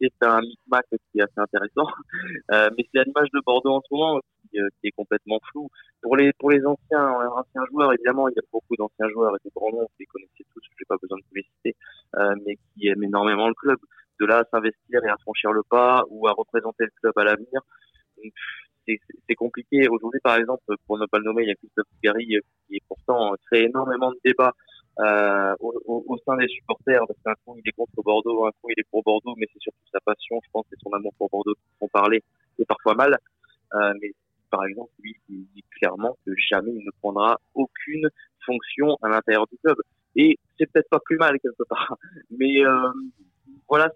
C'est 0.00 0.22
un 0.22 0.40
micmac 0.40 0.86
qui 0.90 1.18
est 1.18 1.22
assez 1.22 1.38
intéressant, 1.38 1.86
euh, 2.52 2.70
mais 2.76 2.86
c'est 2.92 3.04
l'image 3.04 3.30
de 3.32 3.40
Bordeaux 3.44 3.72
en 3.72 3.80
ce 3.80 3.94
moment 3.94 4.20
qui, 4.20 4.60
euh, 4.60 4.68
qui 4.80 4.88
est 4.88 4.92
complètement 4.92 5.40
flou 5.50 5.68
pour 6.02 6.16
les 6.16 6.32
pour 6.34 6.50
les 6.50 6.64
anciens 6.64 7.20
euh, 7.20 7.28
anciens 7.30 7.64
joueurs, 7.70 7.92
évidemment, 7.92 8.28
il 8.28 8.34
y 8.36 8.38
a 8.38 8.42
beaucoup 8.52 8.76
d'anciens 8.76 9.08
joueurs 9.08 9.34
et 9.34 9.38
des 9.44 9.50
grands 9.54 9.72
noms, 9.72 9.82
vous 9.82 9.98
les 9.98 10.06
connaissez 10.06 10.44
tous, 10.54 10.62
j'ai 10.78 10.84
pas 10.88 10.96
besoin 11.02 11.18
de 11.18 11.22
vous 11.24 11.34
les 11.34 11.42
citer, 11.42 11.76
mais 12.46 12.56
qui 12.56 12.88
aiment 12.88 13.04
énormément 13.04 13.48
le 13.48 13.54
club. 13.54 13.78
De 14.20 14.26
là 14.26 14.38
à 14.38 14.44
s'investir 14.50 15.04
et 15.04 15.08
à 15.08 15.16
franchir 15.18 15.52
le 15.52 15.62
pas 15.62 16.02
ou 16.10 16.26
à 16.26 16.32
représenter 16.32 16.84
le 16.84 16.90
club 17.00 17.12
à 17.18 17.22
l'avenir, 17.22 17.60
c'est 18.84 19.34
compliqué. 19.36 19.88
Aujourd'hui, 19.88 20.18
par 20.24 20.36
exemple, 20.36 20.64
pour 20.88 20.98
ne 20.98 21.06
pas 21.06 21.18
le 21.18 21.24
nommer, 21.24 21.44
il 21.44 21.48
y 21.48 21.52
a 21.52 21.54
Christophe 21.54 21.86
Gary 22.02 22.34
qui 22.66 22.80
pourtant 22.88 23.34
crée 23.46 23.64
énormément 23.64 24.10
de 24.10 24.18
débats 24.24 24.54
euh, 25.00 25.54
au, 25.60 26.04
au- 26.08 26.18
sein 26.26 26.36
des 26.36 26.48
supporters, 26.48 27.02
parce 27.06 27.18
qu'un 27.24 27.34
coup 27.44 27.56
il 27.58 27.68
est 27.68 27.72
contre 27.72 28.02
Bordeaux, 28.02 28.46
un 28.46 28.50
coup 28.60 28.70
il 28.70 28.80
est 28.80 28.88
pour 28.90 29.02
Bordeaux, 29.02 29.34
mais 29.36 29.46
c'est 29.52 29.60
surtout 29.60 29.78
sa 29.92 30.00
passion, 30.00 30.40
je 30.44 30.50
pense, 30.52 30.66
et 30.72 30.76
son 30.82 30.92
amour 30.92 31.12
pour 31.18 31.28
Bordeaux 31.30 31.54
qui 31.54 31.78
font 31.78 31.88
parler, 31.88 32.22
et 32.58 32.64
parfois 32.64 32.94
mal. 32.94 33.16
Euh, 33.74 33.94
mais 34.00 34.12
par 34.50 34.64
exemple, 34.64 34.90
lui, 35.00 35.14
il 35.28 35.46
dit 35.54 35.64
clairement 35.78 36.16
que 36.26 36.32
jamais 36.50 36.72
il 36.72 36.84
ne 36.84 36.90
prendra 37.00 37.38
aucune 37.54 38.08
fonction 38.46 38.96
à 39.02 39.08
l'intérieur 39.08 39.46
du 39.48 39.58
club. 39.58 39.76
Et 40.16 40.38
c'est 40.58 40.66
peut-être 40.72 40.88
pas 40.88 41.00
plus 41.04 41.18
mal 41.18 41.38
quelque 41.40 41.64
part, 41.68 41.96
mais 42.30 42.64
euh, 42.64 42.90
voilà, 43.68 43.90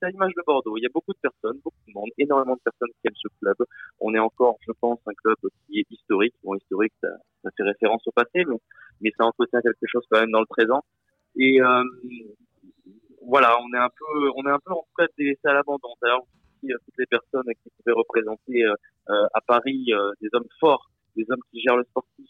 c'est 0.00 0.10
l'image 0.10 0.32
de 0.36 0.42
Bordeaux. 0.46 0.76
Il 0.76 0.82
y 0.82 0.86
a 0.86 0.90
beaucoup 0.92 1.12
de 1.12 1.18
personnes, 1.20 1.58
beaucoup 1.62 1.76
de 1.86 1.92
monde, 1.92 2.10
énormément 2.18 2.54
de 2.54 2.60
personnes 2.64 2.88
qui 3.00 3.06
aiment 3.08 3.14
ce 3.16 3.28
club. 3.40 3.56
On 4.00 4.14
est 4.14 4.18
encore, 4.18 4.56
je 4.66 4.72
pense, 4.80 4.98
un 5.06 5.14
club 5.14 5.36
qui 5.66 5.80
est 5.80 5.86
historique. 5.90 6.34
Bon, 6.42 6.54
historique, 6.56 6.92
ça, 7.02 7.08
ça 7.44 7.50
fait 7.56 7.62
référence 7.64 8.02
au 8.06 8.12
passé, 8.12 8.44
mais, 8.46 8.56
mais 9.00 9.10
ça 9.16 9.24
entretient 9.24 9.60
quelque 9.60 9.86
chose 9.86 10.04
quand 10.10 10.20
même 10.20 10.30
dans 10.30 10.40
le 10.40 10.46
présent. 10.46 10.82
Et 11.36 11.60
euh, 11.60 11.82
voilà, 13.26 13.56
on 13.60 13.74
est 13.76 13.82
un 13.82 13.90
peu, 13.90 14.30
on 14.36 14.46
est 14.46 14.50
un 14.50 14.58
peu 14.64 14.72
en 14.72 14.84
cas 14.96 15.06
délaissé 15.16 15.46
à 15.46 15.54
l'abandon. 15.54 15.88
D'ailleurs, 16.02 16.22
aussi, 16.22 16.72
euh, 16.72 16.76
toutes 16.84 16.98
les 16.98 17.06
personnes 17.06 17.44
qui 17.62 17.70
pouvaient 17.78 17.96
représenter 17.96 18.64
euh, 18.64 18.74
euh, 19.10 19.26
à 19.34 19.40
Paris 19.40 19.86
euh, 19.92 20.12
des 20.20 20.28
hommes 20.32 20.48
forts, 20.58 20.90
des 21.16 21.24
hommes 21.30 21.42
qui 21.52 21.60
gèrent 21.60 21.76
le 21.76 21.84
sportif, 21.84 22.26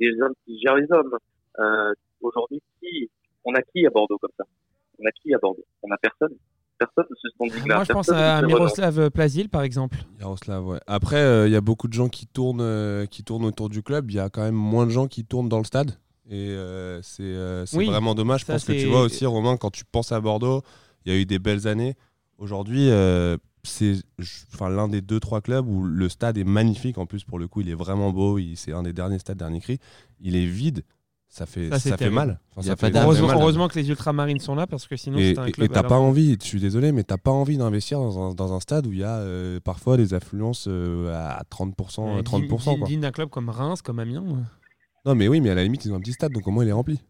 des 0.00 0.12
hommes 0.20 0.34
qui 0.44 0.60
gèrent 0.60 0.76
les 0.76 0.90
hommes. 0.90 1.16
Euh, 1.58 1.92
Aujourd'hui, 2.22 2.60
qui 2.80 3.10
on 3.44 3.54
a 3.54 3.62
qui 3.62 3.86
à 3.86 3.90
Bordeaux 3.90 4.18
comme 4.18 4.30
ça? 4.36 4.44
On 4.98 5.06
a 5.06 5.10
qui 5.10 5.32
à 5.32 5.38
Bordeaux? 5.38 5.64
On 5.82 5.90
a 5.90 5.96
personne. 5.96 6.36
Personne 6.78 7.06
de 7.10 7.16
ce 7.18 7.28
standing-là. 7.30 7.76
Moi, 7.76 7.84
je 7.84 7.92
pense 7.92 8.08
à. 8.10 8.42
Miroslav 8.42 9.10
Plazil, 9.10 9.48
par 9.48 9.62
exemple. 9.62 9.96
Yaroslav 10.18 10.66
ouais 10.66 10.80
après 10.86 11.16
euh, 11.22 11.46
il 11.46 11.52
y 11.52 11.56
a 11.56 11.62
beaucoup 11.62 11.88
de 11.88 11.94
gens 11.94 12.08
qui 12.08 12.26
tournent 12.26 12.60
euh, 12.60 13.06
qui 13.06 13.24
tournent 13.24 13.44
autour 13.46 13.70
du 13.70 13.82
club 13.82 14.10
il 14.10 14.16
y 14.16 14.18
a 14.18 14.28
quand 14.28 14.42
même 14.42 14.54
moins 14.54 14.84
de 14.84 14.90
gens 14.90 15.06
qui 15.08 15.24
tournent 15.24 15.48
dans 15.48 15.58
le 15.58 15.64
stade 15.64 15.92
et 16.30 16.48
euh, 16.50 17.00
c'est 17.02 17.22
euh, 17.22 17.66
c'est 17.66 17.76
Oui, 17.76 17.86
vraiment 17.86 18.14
dommage 18.14 18.40
je 18.40 18.46
pense 18.46 18.64
que 18.64 18.72
tu 18.72 18.86
vois 18.86 19.02
aussi 19.02 19.26
Romain 19.26 19.56
quand 19.58 19.70
tu 19.70 19.84
penses 19.84 20.12
à 20.12 20.20
Bordeaux 20.20 20.62
il 21.04 21.12
y 21.12 21.16
a 21.16 21.18
eu 21.18 21.26
des 21.26 21.38
belles 21.38 21.66
années. 21.68 21.94
Aujourd'hui 22.38 22.88
euh, 22.88 23.36
c'est 23.62 23.94
enfin 24.54 24.70
l'un 24.70 24.88
des 24.88 25.00
deux 25.02 25.20
trois 25.20 25.40
clubs 25.42 25.66
où 25.68 25.82
le 25.82 26.08
stade 26.08 26.38
est 26.38 26.44
magnifique. 26.44 26.96
En 26.98 27.04
plus 27.06 27.24
pour 27.24 27.38
le 27.38 27.48
coup 27.48 27.60
il 27.60 27.68
est 27.68 27.74
vraiment 27.74 28.10
beau. 28.12 28.38
Il- 28.38 28.56
c'est 28.56 28.72
un 28.72 28.82
des 28.82 28.92
derniers 28.94 29.18
stades 29.18 29.36
dernier 29.38 29.60
cri. 29.60 29.78
Il 30.20 30.36
est 30.36 30.46
vide. 30.46 30.82
Ça 31.32 31.46
fait 31.46 31.70
Ça, 31.78 31.96
fait 31.96 32.10
mal. 32.10 32.40
Enfin, 32.50 32.62
ça 32.62 32.74
fait- 32.74 32.92
Heureusement, 32.96 33.28
mal. 33.28 33.36
heureusement 33.36 33.68
que 33.68 33.78
les 33.78 33.88
ultramarines 33.88 34.40
sont 34.40 34.56
là 34.56 34.66
parce 34.66 34.88
que 34.88 34.96
sinon 34.96 35.16
Et 35.18 35.28
c'était 35.28 35.38
un 35.40 35.44
et- 35.46 35.52
club. 35.52 35.70
et 35.70 35.72
t'as 35.72 35.84
pas 35.84 35.96
envie, 35.98 36.36
je 36.42 36.44
suis 36.44 36.58
désolé, 36.58 36.90
mais 36.90 37.04
t'as 37.04 37.18
pas 37.18 37.30
envie 37.30 37.56
d'investir 37.56 38.00
dans 38.00 38.18
un, 38.30 38.34
dans 38.34 38.52
un 38.52 38.58
stade 38.58 38.88
où 38.88 38.92
il 38.92 38.98
y 38.98 39.04
a 39.04 39.18
euh, 39.18 39.60
parfois 39.62 39.96
des 39.96 40.12
affluences 40.12 40.64
euh, 40.68 41.14
à 41.14 41.44
30%, 41.48 42.16
Euh, 42.16 42.18
euh, 42.18 42.22
30% 42.22 42.70
digne- 42.72 42.78
quoi. 42.80 42.88
digne 42.88 43.00
d'un 43.00 43.12
club 43.12 43.28
comme 43.30 43.48
Reims, 43.48 43.80
comme 43.80 44.00
Amiens. 44.00 44.24
Non 45.06 45.14
mais 45.14 45.28
oui, 45.28 45.40
mais 45.40 45.50
à 45.50 45.54
la 45.54 45.62
limite 45.62 45.84
ils 45.84 45.92
ont 45.92 45.96
un 45.96 46.00
petit 46.00 46.12
stade, 46.12 46.32
donc 46.32 46.46
au 46.46 46.50
moins 46.50 46.64
il 46.64 46.68
est 46.68 46.72
rempli. 46.72 47.00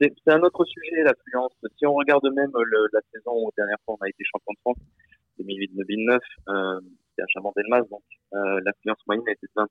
c'est 0.00 0.12
un 0.28 0.40
autre 0.42 0.64
sujet, 0.64 1.02
l'affluence. 1.02 1.52
Si 1.78 1.86
on 1.86 1.94
regarde 1.94 2.24
même 2.34 2.50
le, 2.54 2.88
la 2.92 3.00
saison 3.12 3.32
où 3.34 3.50
dernière 3.56 3.78
fois 3.84 3.96
on 4.00 4.04
a 4.04 4.08
été 4.08 4.24
champion 4.24 4.52
de 4.52 4.58
France, 4.60 4.78
2008-2009, 5.40 6.18
euh, 6.48 6.80
c'était 7.10 7.22
à 7.22 7.26
Chabandelmas, 7.28 7.82
donc 7.90 8.02
euh, 8.34 8.60
l'affluence 8.64 8.98
moyenne 9.06 9.28
était 9.28 9.46
de 9.46 9.52
20 9.56 9.66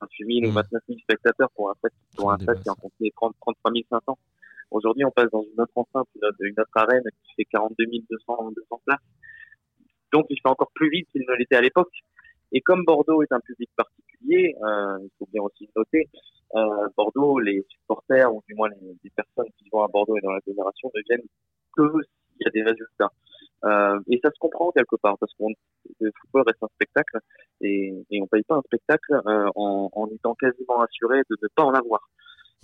28 0.00 0.40
000 0.40 0.46
ou 0.46 0.52
Mm. 0.52 0.62
29 0.62 0.82
000 0.88 0.98
spectateurs 1.00 1.50
pour 1.54 1.70
un 1.70 1.74
stade, 1.74 1.92
pour 2.16 2.32
un 2.32 2.38
Ça 2.38 2.44
stade 2.44 2.62
qui 2.62 2.70
en 2.70 2.74
30, 2.74 3.34
33 3.40 3.72
500. 3.90 4.18
Aujourd'hui, 4.70 5.04
on 5.04 5.10
passe 5.10 5.30
dans 5.32 5.42
une 5.42 5.60
autre 5.60 5.72
enceinte, 5.76 6.08
une 6.14 6.28
autre, 6.28 6.38
une 6.40 6.60
autre 6.60 6.70
arène 6.74 7.02
qui 7.24 7.34
fait 7.36 7.44
42 7.46 7.84
200, 8.10 8.52
200 8.54 8.80
places. 8.84 8.98
Donc, 10.12 10.26
il 10.30 10.36
fait 10.40 10.48
encore 10.48 10.70
plus 10.74 10.90
vite 10.90 11.08
qu'il 11.10 11.22
ne 11.22 11.34
l'était 11.36 11.56
à 11.56 11.60
l'époque. 11.60 11.90
Et 12.52 12.60
comme 12.60 12.84
Bordeaux 12.84 13.22
est 13.22 13.32
un 13.32 13.40
public 13.40 13.70
particulier, 13.76 14.54
euh, 14.62 14.98
il 15.02 15.10
faut 15.18 15.28
bien 15.32 15.42
aussi 15.42 15.66
le 15.66 15.80
noter, 15.80 16.08
euh, 16.54 16.88
Bordeaux, 16.96 17.38
les 17.38 17.64
supporters, 17.68 18.34
ou 18.34 18.42
du 18.48 18.54
moins 18.54 18.68
les, 18.70 18.96
les 19.04 19.10
personnes 19.10 19.50
qui 19.58 19.68
vont 19.70 19.82
à 19.82 19.88
Bordeaux 19.88 20.16
et 20.16 20.20
dans 20.20 20.32
l'agglomération, 20.32 20.90
ne 20.94 21.02
viennent 21.08 21.26
que 21.76 22.02
s'il 22.02 22.46
y 22.46 22.48
a 22.48 22.50
des 22.50 22.62
résultats. 22.62 23.10
Euh, 23.64 23.98
et 24.08 24.20
ça 24.22 24.30
se 24.30 24.38
comprend 24.38 24.70
quelque 24.70 24.96
part 24.96 25.18
parce 25.18 25.32
que 25.34 25.44
le 26.00 26.12
football 26.20 26.44
reste 26.46 26.62
un 26.62 26.68
spectacle 26.74 27.18
et, 27.60 27.92
et 28.10 28.22
on 28.22 28.26
paye 28.26 28.44
pas 28.44 28.54
un 28.54 28.62
spectacle 28.62 29.20
euh, 29.26 29.50
en, 29.56 29.90
en, 29.92 30.06
étant 30.08 30.34
quasiment 30.34 30.80
assuré 30.80 31.22
de 31.28 31.36
ne 31.42 31.48
pas 31.56 31.64
en 31.64 31.74
avoir. 31.74 32.08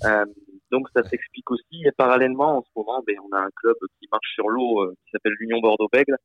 Euh, 0.04 0.24
donc 0.70 0.88
ça 0.94 1.02
s'explique 1.04 1.50
aussi 1.50 1.84
et 1.84 1.92
parallèlement 1.96 2.58
en 2.58 2.62
ce 2.62 2.70
moment, 2.76 3.02
ben, 3.06 3.16
on 3.28 3.36
a 3.36 3.40
un 3.40 3.50
club 3.56 3.76
qui 4.00 4.08
marche 4.10 4.34
sur 4.34 4.48
l'eau 4.48 4.82
euh, 4.82 4.94
qui 5.04 5.10
s'appelle 5.10 5.34
l'Union 5.38 5.60
Bordeaux-Bègles 5.60 6.16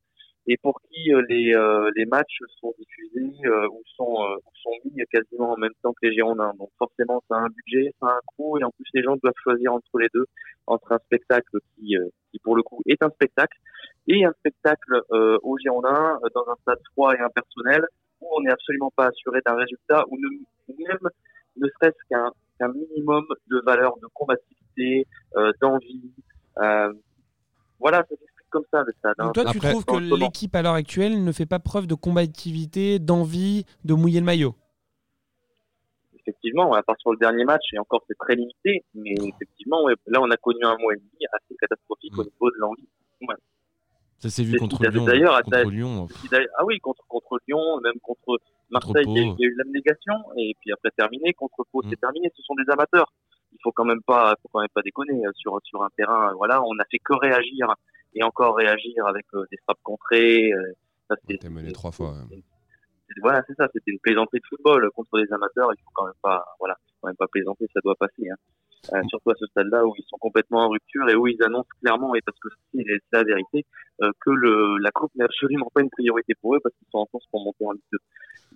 et 0.46 0.56
pour 0.62 0.80
qui 0.88 1.12
euh, 1.12 1.22
les, 1.28 1.54
euh, 1.54 1.90
les 1.96 2.06
matchs 2.06 2.38
sont 2.60 2.72
diffusés 2.78 3.30
euh, 3.44 3.68
ou 3.68 3.82
sont, 3.96 4.16
sont 4.62 4.70
mis 4.84 5.02
quasiment 5.10 5.52
en 5.52 5.56
même 5.56 5.72
temps 5.82 5.92
que 5.92 6.06
les 6.06 6.14
Girondins. 6.14 6.52
Donc 6.58 6.70
forcément, 6.78 7.22
ça 7.28 7.36
a 7.36 7.40
un 7.40 7.48
budget, 7.48 7.92
ça 8.00 8.06
a 8.08 8.12
un 8.12 8.20
coût, 8.36 8.58
et 8.58 8.64
en 8.64 8.70
plus 8.70 8.86
les 8.94 9.02
gens 9.02 9.16
doivent 9.22 9.34
choisir 9.42 9.72
entre 9.72 9.98
les 9.98 10.08
deux, 10.14 10.26
entre 10.66 10.92
un 10.92 10.98
spectacle 10.98 11.58
qui, 11.74 11.96
qui 12.30 12.38
pour 12.40 12.56
le 12.56 12.62
coup 12.62 12.80
est 12.86 13.02
un 13.02 13.10
spectacle 13.10 13.58
et 14.08 14.24
un 14.24 14.32
spectacle 14.32 15.02
aux 15.10 15.58
Girondins 15.58 16.18
dans 16.34 16.48
un 16.48 16.56
stade 16.62 16.80
froid 16.92 17.14
et 17.14 17.20
impersonnel 17.20 17.84
où 18.20 18.28
on 18.36 18.42
n'est 18.42 18.50
absolument 18.50 18.90
pas 18.96 19.06
assuré 19.06 19.40
d'un 19.44 19.54
résultat 19.54 20.04
ou, 20.10 20.16
même 20.18 21.08
ne 21.56 21.68
serait-ce 21.68 22.08
qu'un 22.08 22.30
qu'un 22.58 22.68
minimum 22.68 23.24
de 23.50 23.62
valeur 23.64 23.96
de 24.02 24.06
combativité, 24.14 25.06
d'envie. 25.60 26.12
voilà, 27.78 28.04
ça 28.08 28.14
comme 28.50 28.64
ça 28.70 28.82
le 28.86 28.92
stade. 28.98 29.14
Hein. 29.18 29.32
toi, 29.32 29.44
tu 29.52 29.58
trouves 29.58 29.84
que 29.84 29.96
l'équipe 30.16 30.54
à 30.54 30.62
l'heure 30.62 30.74
actuelle 30.74 31.24
ne 31.24 31.32
fait 31.32 31.46
pas 31.46 31.58
preuve 31.58 31.86
de 31.86 31.94
combativité, 31.94 32.98
d'envie 32.98 33.64
de 33.84 33.94
mouiller 33.94 34.20
le 34.20 34.26
maillot? 34.26 34.54
Effectivement, 36.18 36.74
à 36.74 36.82
part 36.82 36.96
sur 36.98 37.12
le 37.12 37.18
dernier 37.18 37.44
match, 37.44 37.62
et 37.72 37.78
encore 37.78 38.02
c'est 38.06 38.18
très 38.18 38.34
limité, 38.34 38.84
mais 38.94 39.14
effectivement, 39.14 39.88
là 40.06 40.20
on 40.20 40.30
a 40.30 40.36
connu 40.36 40.62
un 40.62 40.76
mois 40.78 40.92
et 40.92 40.96
demi 40.96 41.26
assez 41.32 41.56
catastrophique 41.58 42.16
au 42.18 42.22
mm. 42.22 42.26
niveau 42.26 42.50
de 42.50 42.56
l'envie. 42.58 42.88
Ça 44.18 44.28
s'est 44.28 44.42
vu 44.42 44.58
contre 44.58 44.84
Lyon. 44.84 45.06
D'ailleurs, 45.06 45.40
Lyon. 45.70 46.06
Ah 46.58 46.64
oui, 46.66 46.78
contre, 46.80 47.02
contre 47.08 47.38
Lyon, 47.48 47.80
même 47.82 47.98
contre 48.02 48.38
Marseille, 48.70 49.04
il 49.06 49.16
y, 49.16 49.44
a, 49.44 49.48
eu 49.48 49.54
l'abnégation, 49.56 50.14
et 50.36 50.54
puis 50.60 50.72
après 50.72 50.90
terminé, 50.90 51.32
contre 51.32 51.64
Pau, 51.72 51.82
c'est 51.82 51.96
mm. 51.96 52.00
terminé. 52.00 52.30
Ce 52.36 52.42
sont 52.42 52.54
des 52.54 52.70
amateurs. 52.70 53.10
Il 53.52 53.58
faut 53.62 53.72
quand 53.72 53.86
même 53.86 54.02
pas, 54.02 54.34
faut 54.42 54.48
quand 54.52 54.60
même 54.60 54.68
pas 54.74 54.82
déconner 54.82 55.26
euh, 55.26 55.30
sur 55.34 55.58
sur 55.64 55.82
un 55.82 55.88
terrain. 55.96 56.32
Voilà, 56.36 56.62
on 56.62 56.78
a 56.78 56.84
fait 56.90 56.98
que 56.98 57.14
réagir 57.14 57.74
et 58.14 58.22
encore 58.22 58.56
réagir 58.56 59.06
avec 59.06 59.26
euh, 59.34 59.44
des 59.50 59.58
frappes 59.64 59.82
contrées. 59.82 60.52
Euh, 60.52 60.72
ça, 61.08 61.16
c'était 61.28 61.48
mené 61.48 61.72
trois 61.72 61.92
fois. 61.92 62.14
Voilà, 63.22 63.42
c'est 63.46 63.54
ça. 63.54 63.68
C'était 63.72 63.90
une 63.90 63.98
plaisanterie 63.98 64.38
de 64.38 64.46
football 64.48 64.88
contre 64.94 65.18
les 65.18 65.32
amateurs. 65.32 65.70
Il 65.74 65.82
faut 65.82 65.90
quand 65.94 66.04
même 66.04 66.20
pas, 66.22 66.44
voilà, 66.58 66.76
quand 67.00 67.08
même 67.08 67.16
pas 67.16 67.26
plaisanter. 67.26 67.66
Ça 67.74 67.80
doit 67.82 67.96
passer. 67.96 68.30
Hein. 68.30 68.36
Euh, 68.94 69.02
surtout 69.08 69.30
à 69.30 69.34
ce 69.38 69.46
stade-là 69.46 69.84
où 69.84 69.94
ils 69.96 70.04
sont 70.08 70.16
complètement 70.18 70.60
en 70.64 70.68
rupture 70.70 71.08
et 71.10 71.14
où 71.14 71.26
ils 71.26 71.40
annoncent 71.42 71.68
clairement, 71.82 72.14
et 72.14 72.20
parce 72.22 72.38
que 72.38 72.48
c'est 72.72 72.84
la 73.12 73.22
vérité, 73.24 73.66
euh, 74.02 74.10
que 74.20 74.30
le, 74.30 74.78
la 74.78 74.90
coupe 74.90 75.14
n'est 75.16 75.24
absolument 75.24 75.70
pas 75.74 75.82
une 75.82 75.90
priorité 75.90 76.34
pour 76.40 76.54
eux 76.56 76.60
parce 76.62 76.74
qu'ils 76.76 76.88
sont 76.90 76.98
en 76.98 77.06
course 77.06 77.26
pour 77.30 77.44
monter 77.44 77.64
en 77.66 77.72
Ligue 77.72 77.82
2. 77.92 77.98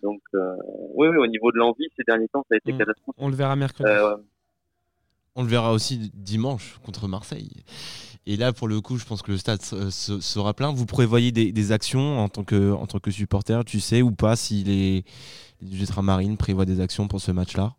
Donc, 0.03 0.21
euh, 0.35 0.57
oui, 0.95 1.09
oui, 1.09 1.17
au 1.19 1.27
niveau 1.27 1.53
de 1.53 1.59
l'envie, 1.59 1.89
ces 1.97 2.05
derniers 2.05 2.29
temps, 2.29 2.45
ça 2.49 2.55
a 2.55 2.57
été 2.57 2.73
on, 2.73 2.79
catastrophique. 2.79 3.23
On 3.23 3.29
le 3.29 3.37
verra 3.37 3.55
mercredi. 3.55 3.91
On 5.37 5.43
le 5.43 5.49
verra 5.49 5.73
aussi 5.73 6.11
dimanche 6.15 6.79
contre 6.85 7.09
Marseille. 7.09 7.51
Et 8.27 8.37
là, 8.37 8.53
pour 8.53 8.69
le 8.69 8.81
coup, 8.81 8.97
je 8.97 9.05
pense 9.05 9.23
que 9.23 9.33
le 9.33 9.37
stade 9.37 9.61
sera 9.61 10.55
plein. 10.55 10.73
Vous 10.73 10.87
prévoyez 10.87 11.31
des, 11.33 11.73
actions 11.73 12.19
en 12.19 12.29
tant, 12.29 12.45
que, 12.45 12.73
en 12.73 12.87
tant 12.87 12.99
que 12.99 13.11
supporter, 13.11 13.65
tu 13.65 13.81
sais 13.81 14.01
ou 14.01 14.13
pas 14.13 14.37
si 14.37 14.65
les, 14.65 15.05
les 15.61 16.03
Marine 16.03 16.37
prévoient 16.37 16.65
des 16.65 16.81
actions 16.81 17.07
pour 17.07 17.21
ce 17.21 17.33
match-là? 17.33 17.75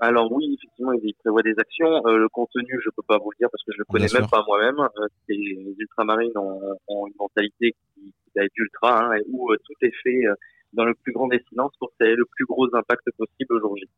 Alors 0.00 0.30
oui, 0.32 0.56
effectivement, 0.58 0.92
ils 0.92 1.14
prévoient 1.14 1.42
des 1.42 1.54
actions. 1.58 2.06
Euh, 2.06 2.16
le 2.18 2.28
contenu, 2.28 2.80
je 2.84 2.90
peux 2.96 3.02
pas 3.06 3.18
vous 3.18 3.30
le 3.30 3.36
dire 3.38 3.48
parce 3.50 3.62
que 3.64 3.72
je 3.72 3.78
le 3.78 3.84
connais 3.84 4.08
même 4.12 4.28
pas 4.28 4.42
moi-même. 4.46 4.80
Euh, 4.80 5.06
les 5.28 5.74
ultramarines 5.78 6.36
ont, 6.36 6.60
ont, 6.88 7.06
une 7.06 7.14
mentalité 7.18 7.74
qui, 7.94 8.12
qui 8.32 8.38
être 8.38 8.52
ultra, 8.56 9.04
hein, 9.04 9.18
où 9.28 9.52
euh, 9.52 9.56
tout 9.64 9.74
est 9.82 9.94
fait 10.02 10.24
dans 10.72 10.84
le 10.84 10.94
plus 10.94 11.12
grand 11.12 11.28
des 11.28 11.42
silences 11.48 11.72
pour 11.78 11.90
que 11.90 11.94
ça 12.00 12.06
ait 12.06 12.16
le 12.16 12.24
plus 12.24 12.44
gros 12.44 12.66
impact 12.74 13.04
possible 13.16 13.54
aujourd'hui. 13.54 13.88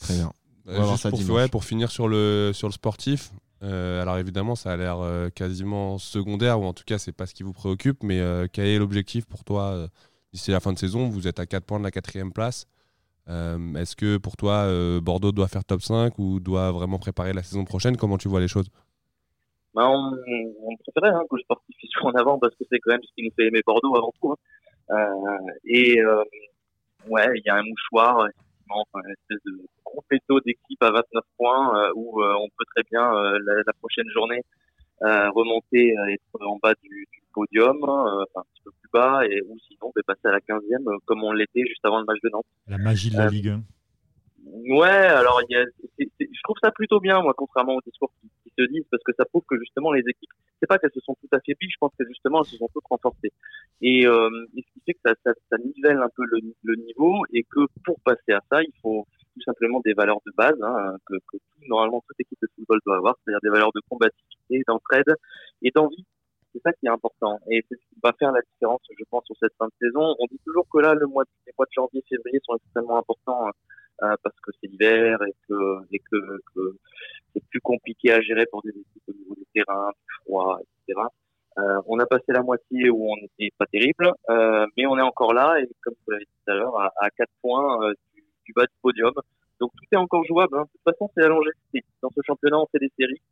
Très 0.00 0.14
bien. 0.14 0.32
Pour, 0.68 1.50
pour, 1.50 1.64
finir 1.64 1.90
sur 1.90 2.08
le, 2.08 2.52
sur 2.52 2.68
le 2.68 2.72
sportif, 2.72 3.30
euh, 3.62 4.00
alors 4.00 4.18
évidemment, 4.18 4.54
ça 4.54 4.72
a 4.72 4.76
l'air 4.76 5.00
euh, 5.00 5.30
quasiment 5.30 5.98
secondaire, 5.98 6.60
ou 6.60 6.64
en 6.64 6.72
tout 6.72 6.84
cas, 6.86 6.98
c'est 6.98 7.12
pas 7.12 7.26
ce 7.26 7.34
qui 7.34 7.42
vous 7.42 7.52
préoccupe, 7.52 8.02
mais 8.02 8.20
euh, 8.20 8.46
quel 8.52 8.66
est 8.66 8.78
l'objectif 8.78 9.26
pour 9.26 9.44
toi 9.44 9.88
d'ici 10.32 10.50
la 10.50 10.60
fin 10.60 10.72
de 10.72 10.78
saison? 10.78 11.08
Vous 11.08 11.26
êtes 11.26 11.40
à 11.40 11.46
4 11.46 11.64
points 11.64 11.78
de 11.78 11.84
la 11.84 11.90
quatrième 11.90 12.32
place. 12.32 12.66
Est-ce 13.28 13.94
que 13.94 14.16
pour 14.16 14.38
toi, 14.38 14.66
Bordeaux 15.02 15.32
doit 15.32 15.48
faire 15.48 15.62
top 15.62 15.82
5 15.82 16.18
ou 16.18 16.40
doit 16.40 16.72
vraiment 16.72 16.98
préparer 16.98 17.34
la 17.34 17.42
saison 17.42 17.66
prochaine? 17.66 17.98
Comment 17.98 18.16
tu 18.16 18.26
vois 18.26 18.40
les 18.40 18.48
choses? 18.48 18.70
Bah, 19.74 19.86
on, 19.86 20.16
on, 20.62 20.76
préférait 20.76 21.14
hein, 21.14 21.22
que 21.30 21.36
le 21.36 21.42
sportif 21.42 21.76
soit 21.90 22.10
en 22.10 22.14
avant 22.14 22.38
parce 22.38 22.54
que 22.54 22.64
c'est 22.72 22.78
quand 22.78 22.92
même 22.92 23.02
ce 23.02 23.14
qui 23.14 23.24
nous 23.24 23.30
fait 23.36 23.48
aimer 23.48 23.60
Bordeaux 23.66 23.94
avant 23.96 24.14
tout. 24.18 24.34
Hein. 24.88 25.38
et 25.66 26.00
ouais, 27.06 27.26
il 27.34 27.42
y 27.44 27.50
a 27.50 27.56
un 27.56 27.62
mouchoir, 27.62 28.26
enfin, 28.70 29.00
une 29.04 29.12
espèce 29.12 29.44
de 29.44 29.60
gros 29.90 30.40
d'équipe 30.40 30.82
à 30.82 30.90
29 30.90 31.24
points 31.36 31.78
euh, 31.78 31.92
où 31.94 32.22
euh, 32.22 32.34
on 32.34 32.48
peut 32.56 32.64
très 32.74 32.84
bien 32.90 33.14
euh, 33.14 33.38
la, 33.44 33.72
prochaine 33.74 34.08
journée 34.10 34.42
remonter 35.00 35.94
être 36.08 36.44
en 36.44 36.56
bas 36.56 36.74
du, 36.82 37.06
du 37.12 37.22
podium, 37.32 37.78
enfin 37.84 38.40
un 38.40 38.46
petit 38.52 38.62
peu 38.64 38.72
plus 38.80 38.90
bas, 38.92 39.20
et 39.26 39.40
ou 39.42 39.56
sinon 39.68 39.92
bah, 39.94 40.02
passer 40.04 40.26
à 40.26 40.32
la 40.32 40.40
15e 40.40 40.98
comme 41.04 41.22
on 41.22 41.32
l'était 41.32 41.64
juste 41.66 41.84
avant 41.84 42.00
le 42.00 42.04
match 42.04 42.18
de 42.24 42.30
Nantes. 42.30 42.46
La 42.66 42.78
magie 42.78 43.10
de 43.10 43.16
la 43.16 43.28
Ligue 43.28 43.48
1. 43.48 43.62
Ouais, 44.70 44.88
alors 44.88 45.40
il 45.48 45.54
y 45.54 45.56
a, 45.56 45.64
je 45.98 46.42
trouve 46.42 46.56
ça 46.62 46.70
plutôt 46.70 47.00
bien, 47.00 47.20
moi, 47.20 47.34
contrairement 47.36 47.76
aux 47.76 47.80
discours 47.84 48.12
qui, 48.20 48.28
se 48.58 48.64
disent, 48.64 48.86
parce 48.90 49.02
que 49.04 49.12
ça 49.16 49.24
prouve 49.24 49.44
que 49.48 49.56
justement 49.58 49.92
les 49.92 50.00
équipes, 50.00 50.30
c'est 50.58 50.66
pas 50.66 50.78
qu'elles 50.78 50.92
se 50.92 51.00
sont 51.00 51.14
toutes 51.20 51.32
affaiblies, 51.32 51.70
je 51.70 51.76
pense 51.78 51.92
que 51.96 52.04
justement 52.06 52.40
elles 52.40 52.50
se 52.50 52.56
sont 52.56 52.68
toutes 52.72 52.86
renforcées. 52.90 53.32
Et, 53.82 54.04
euh, 54.04 54.28
et 54.56 54.62
ce 54.62 54.72
qui 54.72 54.80
fait 54.84 54.94
que 54.94 55.00
ça, 55.04 55.12
ça, 55.24 55.32
ça 55.50 55.56
nivelle 55.58 55.98
un 55.98 56.08
peu 56.16 56.24
le, 56.24 56.40
le, 56.64 56.76
niveau, 56.76 57.24
et 57.32 57.44
que 57.44 57.60
pour 57.84 58.00
passer 58.00 58.32
à 58.32 58.40
ça, 58.50 58.62
il 58.62 58.72
faut 58.82 59.06
simplement 59.44 59.80
des 59.84 59.94
valeurs 59.94 60.20
de 60.26 60.32
base 60.36 60.56
hein, 60.62 60.96
que, 61.06 61.14
que 61.30 61.38
normalement 61.66 62.02
toute 62.06 62.20
équipe 62.20 62.38
de 62.42 62.48
football 62.54 62.80
doit 62.84 62.96
avoir, 62.96 63.16
c'est-à-dire 63.24 63.40
des 63.42 63.50
valeurs 63.50 63.72
de 63.74 63.80
combativité, 63.88 64.62
d'entraide 64.66 65.14
et 65.62 65.70
d'envie. 65.70 66.04
C'est 66.52 66.62
ça 66.62 66.72
qui 66.72 66.86
est 66.86 66.90
important. 66.90 67.38
Et 67.50 67.64
c'est 67.68 67.76
ce 67.76 67.80
qui 67.80 68.00
va 68.02 68.12
faire 68.18 68.32
la 68.32 68.40
différence, 68.40 68.80
je 68.98 69.04
pense, 69.10 69.24
sur 69.26 69.36
cette 69.40 69.52
fin 69.58 69.66
de 69.66 69.72
saison. 69.80 70.14
On 70.18 70.26
dit 70.30 70.40
toujours 70.44 70.66
que 70.72 70.78
là, 70.78 70.94
le 70.94 71.06
mois, 71.06 71.24
les 71.46 71.52
mois 71.56 71.66
de 71.66 71.72
janvier, 71.72 72.02
février 72.08 72.40
sont 72.44 72.56
extrêmement 72.56 72.98
importants 72.98 73.48
euh, 74.02 74.14
parce 74.22 74.36
que 74.40 74.50
c'est 74.60 74.68
l'hiver 74.68 75.18
et 75.22 75.34
que, 75.48 76.38
c'est 77.34 77.44
plus 77.50 77.60
compliqué 77.60 78.12
à 78.12 78.20
gérer 78.20 78.46
pour 78.46 78.62
des 78.62 78.70
équipes 78.70 79.02
au 79.08 79.12
niveau 79.12 79.34
du 79.34 79.44
terrain, 79.54 79.90
du 79.90 80.14
froid, 80.24 80.58
etc. 80.60 81.00
Euh, 81.58 81.80
on 81.86 81.98
a 81.98 82.06
passé 82.06 82.24
la 82.28 82.42
moitié 82.42 82.88
où 82.88 83.10
on 83.10 83.16
n'était 83.16 83.52
pas 83.58 83.66
terrible, 83.66 84.12
euh, 84.30 84.66
mais 84.76 84.86
on 84.86 84.96
est 84.96 85.02
encore 85.02 85.34
là 85.34 85.58
et 85.60 85.68
comme 85.82 85.94
vous 86.06 86.12
l'avez 86.12 86.24
dit 86.24 86.30
tout 86.44 86.52
à 86.52 86.54
l'heure, 86.54 86.80
à, 86.80 86.92
à 87.00 87.10
4 87.10 87.28
points 87.42 87.84
euh, 87.84 87.92
bas 88.58 88.66
du 88.66 88.78
podium. 88.82 89.14
Donc 89.60 89.70
tout 89.76 89.86
est 89.90 89.96
encore 89.96 90.24
jouable. 90.24 90.58
Hein. 90.58 90.64
De 90.66 90.70
toute 90.72 90.84
façon, 90.84 91.10
c'est 91.14 91.22
la 91.22 91.28
longévité. 91.28 91.82
Dans 92.02 92.10
ce 92.10 92.20
championnat, 92.26 92.58
on 92.58 92.66
fait 92.70 92.78
des 92.78 92.92
séries, 92.98 93.22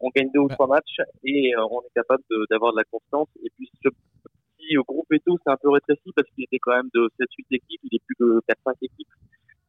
on 0.00 0.10
gagne 0.14 0.30
deux 0.32 0.40
ou 0.40 0.48
trois 0.48 0.66
matchs 0.66 1.00
et 1.24 1.54
euh, 1.54 1.66
on 1.70 1.82
est 1.82 1.94
capable 1.94 2.22
d'avoir 2.50 2.72
de, 2.72 2.76
de, 2.76 2.80
la 2.80 2.84
constance. 2.84 3.28
Et 3.44 3.50
puis 3.56 3.70
ce 3.82 3.88
petit 3.88 4.74
groupe 4.86 5.10
et 5.12 5.20
tout, 5.20 5.36
c'est 5.44 5.52
un 5.52 5.58
peu 5.60 5.70
rétréci 5.70 6.12
parce 6.14 6.28
qu'il 6.30 6.44
était 6.44 6.58
quand 6.58 6.74
même 6.74 6.90
de 6.94 7.10
7-8 7.20 7.26
équipes, 7.50 7.80
il 7.84 7.96
est 7.96 8.02
plus 8.06 8.16
de 8.20 8.40
4-5 8.48 8.74
équipes 8.82 9.08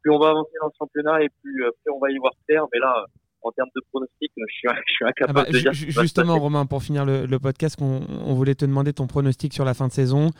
plus 0.01 0.11
on 0.11 0.19
va 0.19 0.29
avancer 0.29 0.51
dans 0.61 0.67
le 0.67 0.73
championnat 0.77 1.21
et 1.23 1.29
plus, 1.41 1.65
euh, 1.65 1.69
plus 1.83 1.91
on 1.93 1.99
va 1.99 2.11
y 2.11 2.17
voir 2.17 2.33
clair. 2.47 2.63
Mais 2.73 2.79
là, 2.79 3.05
en 3.41 3.51
termes 3.51 3.69
de 3.75 3.81
pronostic, 3.91 4.31
je 4.35 4.43
suis, 4.47 4.67
je 4.87 4.93
suis 4.93 5.05
incapable 5.05 5.39
ah 5.39 5.43
bah, 5.43 5.51
de 5.51 5.59
dire. 5.59 5.73
Justement, 5.73 6.37
Romain, 6.39 6.65
pour 6.65 6.83
finir 6.83 7.05
le, 7.05 7.39
podcast, 7.39 7.77
on, 7.81 8.01
on, 8.25 8.33
voulait 8.33 8.55
te 8.55 8.65
demander 8.65 8.93
ton 8.93 9.07
pronostic 9.07 9.53
sur 9.53 9.65
la 9.65 9.73
fin 9.73 9.87
de 9.87 9.93
saison. 9.93 10.31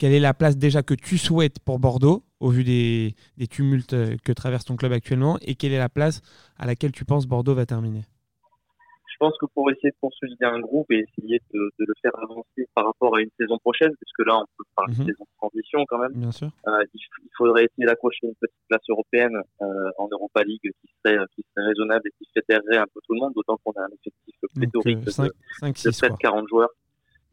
Quelle 0.00 0.14
est 0.14 0.20
la 0.20 0.32
place 0.32 0.56
déjà 0.56 0.82
que 0.82 0.94
tu 0.94 1.18
souhaites 1.18 1.58
pour 1.60 1.78
Bordeaux, 1.78 2.22
au 2.40 2.48
vu 2.48 2.64
des, 2.64 3.14
des 3.36 3.46
tumultes 3.46 3.94
que 4.24 4.32
traverse 4.32 4.64
ton 4.64 4.74
club 4.74 4.92
actuellement, 4.92 5.36
et 5.42 5.56
quelle 5.56 5.72
est 5.72 5.78
la 5.78 5.90
place 5.90 6.22
à 6.56 6.64
laquelle 6.64 6.90
tu 6.90 7.04
penses 7.04 7.26
Bordeaux 7.26 7.54
va 7.54 7.66
terminer? 7.66 8.00
Je 9.12 9.16
pense 9.18 9.36
que 9.38 9.44
pour 9.52 9.70
essayer 9.70 9.90
de 9.90 9.96
consolider 10.00 10.46
un 10.46 10.58
groupe 10.60 10.90
et 10.90 11.04
essayer 11.04 11.38
de, 11.52 11.60
de, 11.78 11.84
le 11.86 11.92
faire 12.00 12.12
avancer 12.16 12.66
par 12.74 12.86
rapport 12.86 13.14
à 13.14 13.20
une 13.20 13.28
saison 13.38 13.58
prochaine, 13.58 13.90
puisque 14.00 14.26
là 14.26 14.38
on 14.38 14.46
peut 14.56 14.64
parler 14.74 14.94
de 14.94 15.00
mhm. 15.00 15.06
saison 15.08 15.24
de 15.24 15.36
transition 15.36 15.84
quand 15.86 15.98
même, 15.98 16.12
Bien 16.14 16.32
sûr. 16.32 16.48
Euh, 16.66 16.82
il, 16.94 17.00
faudrait 17.36 17.64
essayer 17.66 17.84
d'accrocher 17.84 18.20
une 18.22 18.34
petite 18.40 18.56
place 18.68 18.80
européenne 18.88 19.36
euh, 19.60 19.90
en 19.98 20.08
Europa 20.10 20.42
League 20.44 20.62
qui 20.62 20.88
serait, 21.04 21.18
qui 21.36 21.44
serait 21.52 21.66
raisonnable 21.66 22.08
et 22.08 22.12
qui 22.16 22.30
fédérerait 22.32 22.78
un 22.78 22.86
peu 22.86 23.00
tout 23.06 23.12
le 23.12 23.20
monde, 23.20 23.34
d'autant 23.34 23.58
qu'on 23.62 23.72
a 23.72 23.82
un 23.82 23.92
effectif 23.92 24.34
pléthorique 24.54 25.06
euh, 25.06 25.10
5, 25.10 25.24
de, 25.26 25.32
5, 25.60 25.76
6, 25.76 25.84
de 25.84 25.92
7-40 25.92 26.48
joueurs. 26.48 26.70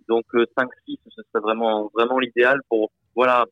Donc 0.07 0.25
5-6, 0.33 0.45
euh, 0.57 1.06
ce 1.17 1.23
serait 1.23 1.41
vraiment, 1.41 1.91
vraiment 1.93 2.19
l'idéal 2.19 2.59
pour 2.69 2.91
voilà, 3.15 3.45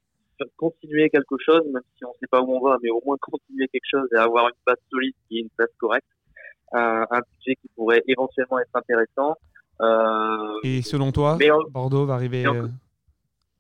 continuer 0.58 1.10
quelque 1.10 1.36
chose, 1.44 1.62
même 1.74 1.82
si 1.98 2.06
on 2.06 2.10
ne 2.10 2.14
sait 2.20 2.28
pas 2.30 2.42
où 2.42 2.52
on 2.56 2.62
va, 2.62 2.78
mais 2.84 2.90
au 2.90 3.02
moins 3.06 3.18
continuer 3.20 3.68
quelque 3.68 3.90
chose 3.90 4.08
et 4.14 4.18
avoir 4.18 4.46
une 4.48 4.56
base 4.66 4.78
solide 4.92 5.16
qui 5.28 5.38
est 5.38 5.42
une 5.42 5.50
place 5.50 5.70
correcte 5.80 6.06
un, 6.74 7.06
un, 7.10 7.20
budget 7.20 7.56
qui 7.62 7.70
pourrait 7.76 8.04
éventuellement 8.08 8.60
être 8.60 8.76
intéressant. 8.76 9.36
Euh, 9.82 10.60
Et 10.64 10.82
selon 10.82 11.12
toi, 11.12 11.38
Bordeaux 11.70 12.06
va 12.06 12.16
arriver 12.16 12.46
euh... 12.46 12.68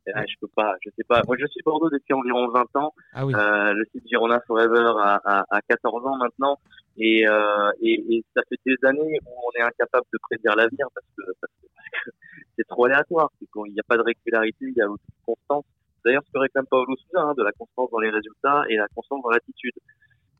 Je 0.07 0.35
peux 0.39 0.47
pas, 0.55 0.75
je 0.83 0.91
sais 0.95 1.03
pas. 1.03 1.23
Moi, 1.25 1.35
je 1.39 1.47
suis 1.47 1.61
Bordeaux 1.65 1.89
depuis 1.89 2.13
environ 2.13 2.47
20 2.49 2.75
ans. 2.75 2.93
Ah 3.13 3.25
oui. 3.25 3.33
euh, 3.33 3.73
le 3.73 3.85
site 3.91 4.07
Girona 4.07 4.39
Forever 4.45 4.93
a, 4.99 5.19
a 5.49 5.61
14 5.67 6.05
ans 6.05 6.17
maintenant, 6.17 6.59
et, 6.97 7.27
euh, 7.27 7.71
et, 7.81 8.03
et, 8.09 8.23
ça 8.35 8.41
fait 8.47 8.59
des 8.65 8.77
années 8.87 9.19
où 9.25 9.29
on 9.29 9.59
est 9.59 9.63
incapable 9.63 10.05
de 10.13 10.19
prédire 10.21 10.55
l'avenir 10.55 10.87
parce 10.93 11.07
que, 11.17 11.23
parce 11.41 11.53
que, 11.61 11.67
c'est 12.57 12.67
trop 12.67 12.85
aléatoire. 12.85 13.29
Qu'il 13.39 13.73
n'y 13.73 13.79
a 13.79 13.83
pas 13.87 13.97
de 13.97 14.03
régularité, 14.03 14.65
il 14.65 14.73
y 14.75 14.81
a 14.81 14.89
aucune 14.89 15.15
constance. 15.25 15.65
D'ailleurs, 16.05 16.23
ce 16.25 16.31
que 16.31 16.39
réclame 16.39 16.65
Paolo 16.67 16.95
Souza, 16.95 17.21
hein, 17.21 17.33
de 17.37 17.43
la 17.43 17.51
constance 17.51 17.89
dans 17.91 17.99
les 17.99 18.11
résultats 18.11 18.63
et 18.69 18.77
la 18.77 18.87
constance 18.93 19.21
dans 19.23 19.29
l'attitude. 19.29 19.73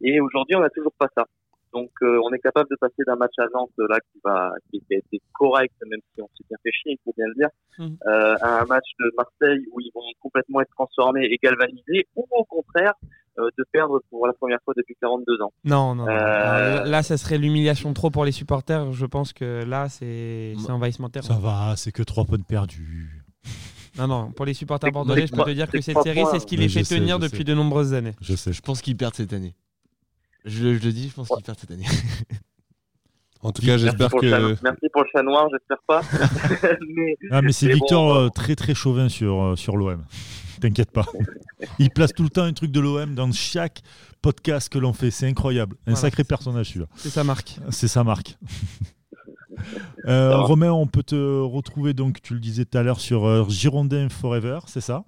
Et 0.02 0.22
aujourd'hui, 0.22 0.56
on 0.56 0.62
n'a 0.62 0.70
toujours 0.70 0.94
pas 0.98 1.10
ça. 1.16 1.26
Donc, 1.74 1.92
euh, 2.04 2.22
on 2.24 2.32
est 2.32 2.40
capable 2.40 2.70
de 2.70 2.78
passer 2.78 3.04
d'un 3.06 3.18
match 3.18 3.34
à 3.38 3.48
Nantes 3.54 3.72
là 3.78 4.00
qui 4.00 4.22
va, 4.24 4.54
qui, 4.72 4.82
a 4.92 4.96
été 4.96 5.20
correct, 5.34 5.74
même 5.86 6.00
si 6.14 6.22
on 6.22 6.28
s'est 6.38 6.46
bien 6.48 6.58
fait 6.64 6.72
chier, 6.72 6.94
il 6.94 7.00
faut 7.04 7.14
bien 7.18 7.28
le 7.28 7.34
dire, 7.34 7.50
Mhm. 7.80 7.98
euh, 8.08 8.36
à 8.40 8.62
un 8.62 8.66
match 8.66 8.88
de 8.98 9.12
Marseille 9.18 9.66
où 9.74 9.82
ils 9.82 9.92
vont 9.94 10.02
complètement 10.22 10.62
être 10.62 10.72
transformés 10.72 11.26
et 11.26 11.38
galvanisés, 11.42 12.08
ou 12.16 12.26
au 12.32 12.46
contraire 12.46 12.94
de 13.38 13.66
perdre 13.72 14.02
pour 14.10 14.28
la 14.28 14.34
première 14.34 14.60
fois 14.64 14.74
depuis 14.78 14.96
42 15.02 15.42
ans. 15.42 15.52
Non, 15.64 15.96
non. 15.96 16.06
non. 16.06 16.12
Euh, 16.12 16.84
Là, 16.86 17.04
ça 17.04 17.18
serait 17.18 17.38
l'humiliation 17.38 17.94
trop 17.94 18.10
pour 18.10 18.26
les 18.26 18.32
supporters. 18.32 18.92
Je 18.94 19.06
pense 19.06 19.34
que 19.34 19.64
là, 19.66 19.90
c'est 19.90 20.54
c'est 20.60 20.72
envahissement 20.72 21.10
terrain. 21.10 21.28
Ça 21.28 21.36
va, 21.40 21.74
c'est 21.76 21.92
que 21.92 22.04
3 22.04 22.26
points 22.26 22.38
de 22.38 22.44
perdus. 22.44 23.24
Non, 23.98 24.08
non. 24.08 24.32
Pour 24.32 24.46
les 24.46 24.54
supporters 24.54 24.92
bordelais, 24.92 25.28
je 25.28 25.32
peux 25.32 25.38
te 25.38 25.42
trois- 25.42 25.54
dire 25.54 25.68
que 25.70 25.78
c'est 25.80 25.94
cette 25.94 25.94
trois 25.94 26.04
série, 26.04 26.24
c'est 26.32 26.40
ce 26.40 26.46
qui 26.46 26.58
les 26.58 26.68
fait 26.70 26.84
sais, 26.84 26.96
tenir 27.00 27.18
depuis 27.18 27.38
sais. 27.40 27.44
de 27.46 27.54
nombreuses 27.54 27.94
années. 27.94 28.14
Je 28.22 28.36
sais. 28.36 28.52
Je 28.52 28.62
pense 28.62 28.82
qu'ils 28.82 28.98
perdent 28.98 29.16
cette 29.16 29.32
année. 29.34 29.56
Je, 30.44 30.76
je 30.76 30.86
le 30.86 30.92
dis, 30.92 31.08
je 31.10 31.14
pense 31.16 31.28
qu'ils 31.30 31.44
perdent 31.44 31.60
cette 31.60 31.72
année. 31.72 31.86
En 33.42 33.52
tout 33.52 33.62
cas, 33.64 33.78
j'espère 33.78 34.10
que. 34.10 34.56
merci 34.64 34.88
pour 34.92 35.04
le 35.04 35.08
chat 35.14 35.22
noir, 35.22 35.48
j'espère 35.52 35.78
pas. 35.86 36.02
mais, 36.96 37.16
Ah, 37.30 37.44
mais 37.44 37.52
c'est 37.52 37.68
bon, 37.68 37.74
Victor 37.76 38.16
euh, 38.16 38.30
très 38.30 38.56
très 38.56 38.74
chauvin 38.74 39.08
sur, 39.08 39.40
euh, 39.40 39.56
sur 39.56 39.78
l'OM. 39.78 40.04
T'inquiète 40.62 40.92
pas. 40.92 41.06
Il 41.80 41.90
place 41.90 42.14
tout 42.14 42.24
le 42.24 42.30
temps 42.30 42.44
un 42.44 42.54
truc 42.54 42.72
de 42.72 42.80
l'OM 42.80 43.16
dans 43.16 43.32
chaque 43.32 43.82
podcast 44.22 44.70
que 44.72 44.78
l'on 44.80 44.94
fait. 44.94 45.12
C'est 45.12 45.28
incroyable. 45.28 45.76
Un 45.82 45.92
Voilà. 45.92 46.00
sacré 46.00 46.24
personnage 46.24 46.68
celui-là. 46.70 46.88
C'est 46.96 47.10
sa 47.10 47.24
marque. 47.24 47.58
C'est 47.70 47.88
sa 47.88 48.04
marque. 48.04 48.38
Euh. 50.06 50.38
Romain, 50.38 50.72
on 50.72 50.86
peut 50.88 51.04
te 51.04 51.16
retrouver, 51.42 51.94
donc 51.94 52.22
tu 52.22 52.34
le 52.34 52.40
disais 52.40 52.66
tout 52.66 52.78
à 52.78 52.84
l'heure, 52.84 53.00
sur 53.00 53.26
euh, 53.26 53.46
Girondin 53.50 54.10
Forever, 54.10 54.60
c'est 54.68 54.82
ça? 54.82 55.06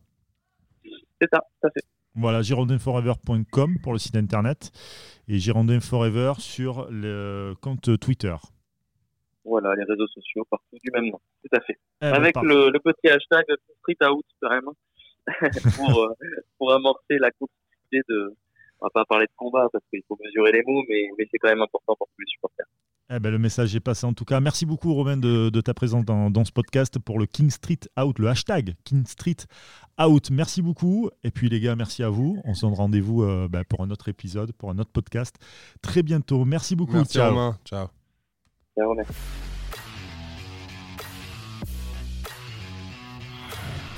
C'est 1.22 1.28
ça, 1.32 1.40
tout 1.62 1.68
à 1.68 1.72
fait. 1.72 1.84
Voilà, 2.16 2.42
girondinforever.com 2.42 3.78
pour 3.84 3.94
le 3.94 4.00
site 4.00 4.16
internet 4.16 4.72
et 5.28 5.38
Girondin 5.38 5.80
Forever 5.80 6.34
sur 6.40 6.88
le 6.90 7.54
compte 7.62 8.00
Twitter. 8.00 8.36
Voilà, 9.46 9.76
les 9.76 9.84
réseaux 9.84 10.08
sociaux, 10.08 10.46
partout 10.50 10.78
du 10.84 10.92
même 10.92 11.12
nom, 11.12 11.20
tout 11.44 11.56
à 11.56 11.62
fait. 11.62 11.78
Eh 12.02 12.06
ben, 12.06 12.14
Avec 12.14 12.36
le, 12.42 12.70
le 12.72 12.80
petit 12.80 13.08
hashtag 13.10 13.44
Street 13.82 14.08
Out, 14.10 14.26
quand 14.42 14.50
même, 14.50 14.66
pour, 15.76 16.04
euh, 16.04 16.14
pour 16.58 16.74
amorcer 16.74 17.18
la 17.20 17.32
complexité 17.32 18.02
de. 18.10 18.36
On 18.80 18.86
va 18.86 18.90
pas 18.92 19.06
parler 19.06 19.26
de 19.26 19.32
combat 19.36 19.68
parce 19.72 19.84
qu'il 19.92 20.04
faut 20.08 20.18
mesurer 20.24 20.52
les 20.52 20.62
mots, 20.68 20.84
mais, 20.88 21.10
mais 21.18 21.28
c'est 21.32 21.40
quand 21.40 21.50
même 21.50 21.64
important 21.64 21.96
pour 21.98 22.08
tous 22.16 22.22
les 22.22 22.28
supporters. 22.28 22.68
Eh 23.10 23.20
ben, 23.20 23.32
le 23.32 23.40
message 23.40 23.74
est 23.76 23.80
passé 23.80 24.06
en 24.06 24.14
tout 24.14 24.26
cas. 24.26 24.42
Merci 24.42 24.66
beaucoup 24.66 24.94
Romain 24.94 25.16
de, 25.16 25.50
de 25.50 25.62
ta 25.62 25.74
présence 25.74 26.04
dans, 26.04 26.30
dans 26.30 26.44
ce 26.44 26.52
podcast 26.52 27.00
pour 27.00 27.20
le 27.20 27.26
King 27.26 27.50
Street 27.50 27.80
Out, 27.98 28.20
le 28.20 28.28
hashtag 28.28 28.76
King 28.84 29.06
Street 29.06 29.38
Out. 30.00 30.30
Merci 30.30 30.62
beaucoup. 30.62 31.10
Et 31.24 31.32
puis 31.32 31.48
les 31.48 31.62
gars, 31.62 31.76
merci 31.78 32.04
à 32.04 32.10
vous. 32.10 32.42
On 32.44 32.54
se 32.54 32.66
donne 32.66 32.74
rendez-vous 32.74 33.24
euh, 33.24 33.48
ben, 33.50 33.64
pour 33.64 33.82
un 33.82 33.90
autre 33.92 34.10
épisode, 34.10 34.52
pour 34.52 34.72
un 34.72 34.78
autre 34.78 34.92
podcast 34.92 35.38
très 35.82 36.04
bientôt. 36.04 36.44
Merci 36.44 36.76
beaucoup. 36.76 36.94
Merci 36.98 37.14
Ciao. 37.14 37.34
Romain. 37.34 37.58
Ciao. 37.66 37.88
Ciao, 38.78 38.94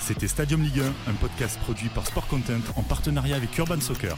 C'était 0.09 0.27
Stadium 0.27 0.63
Ligue 0.63 0.79
1, 1.07 1.11
un 1.11 1.13
podcast 1.13 1.59
produit 1.59 1.87
par 1.89 2.03
Sport 2.07 2.25
Content 2.25 2.61
en 2.75 2.81
partenariat 2.81 3.35
avec 3.35 3.55
Urban 3.59 3.79
Soccer. 3.79 4.17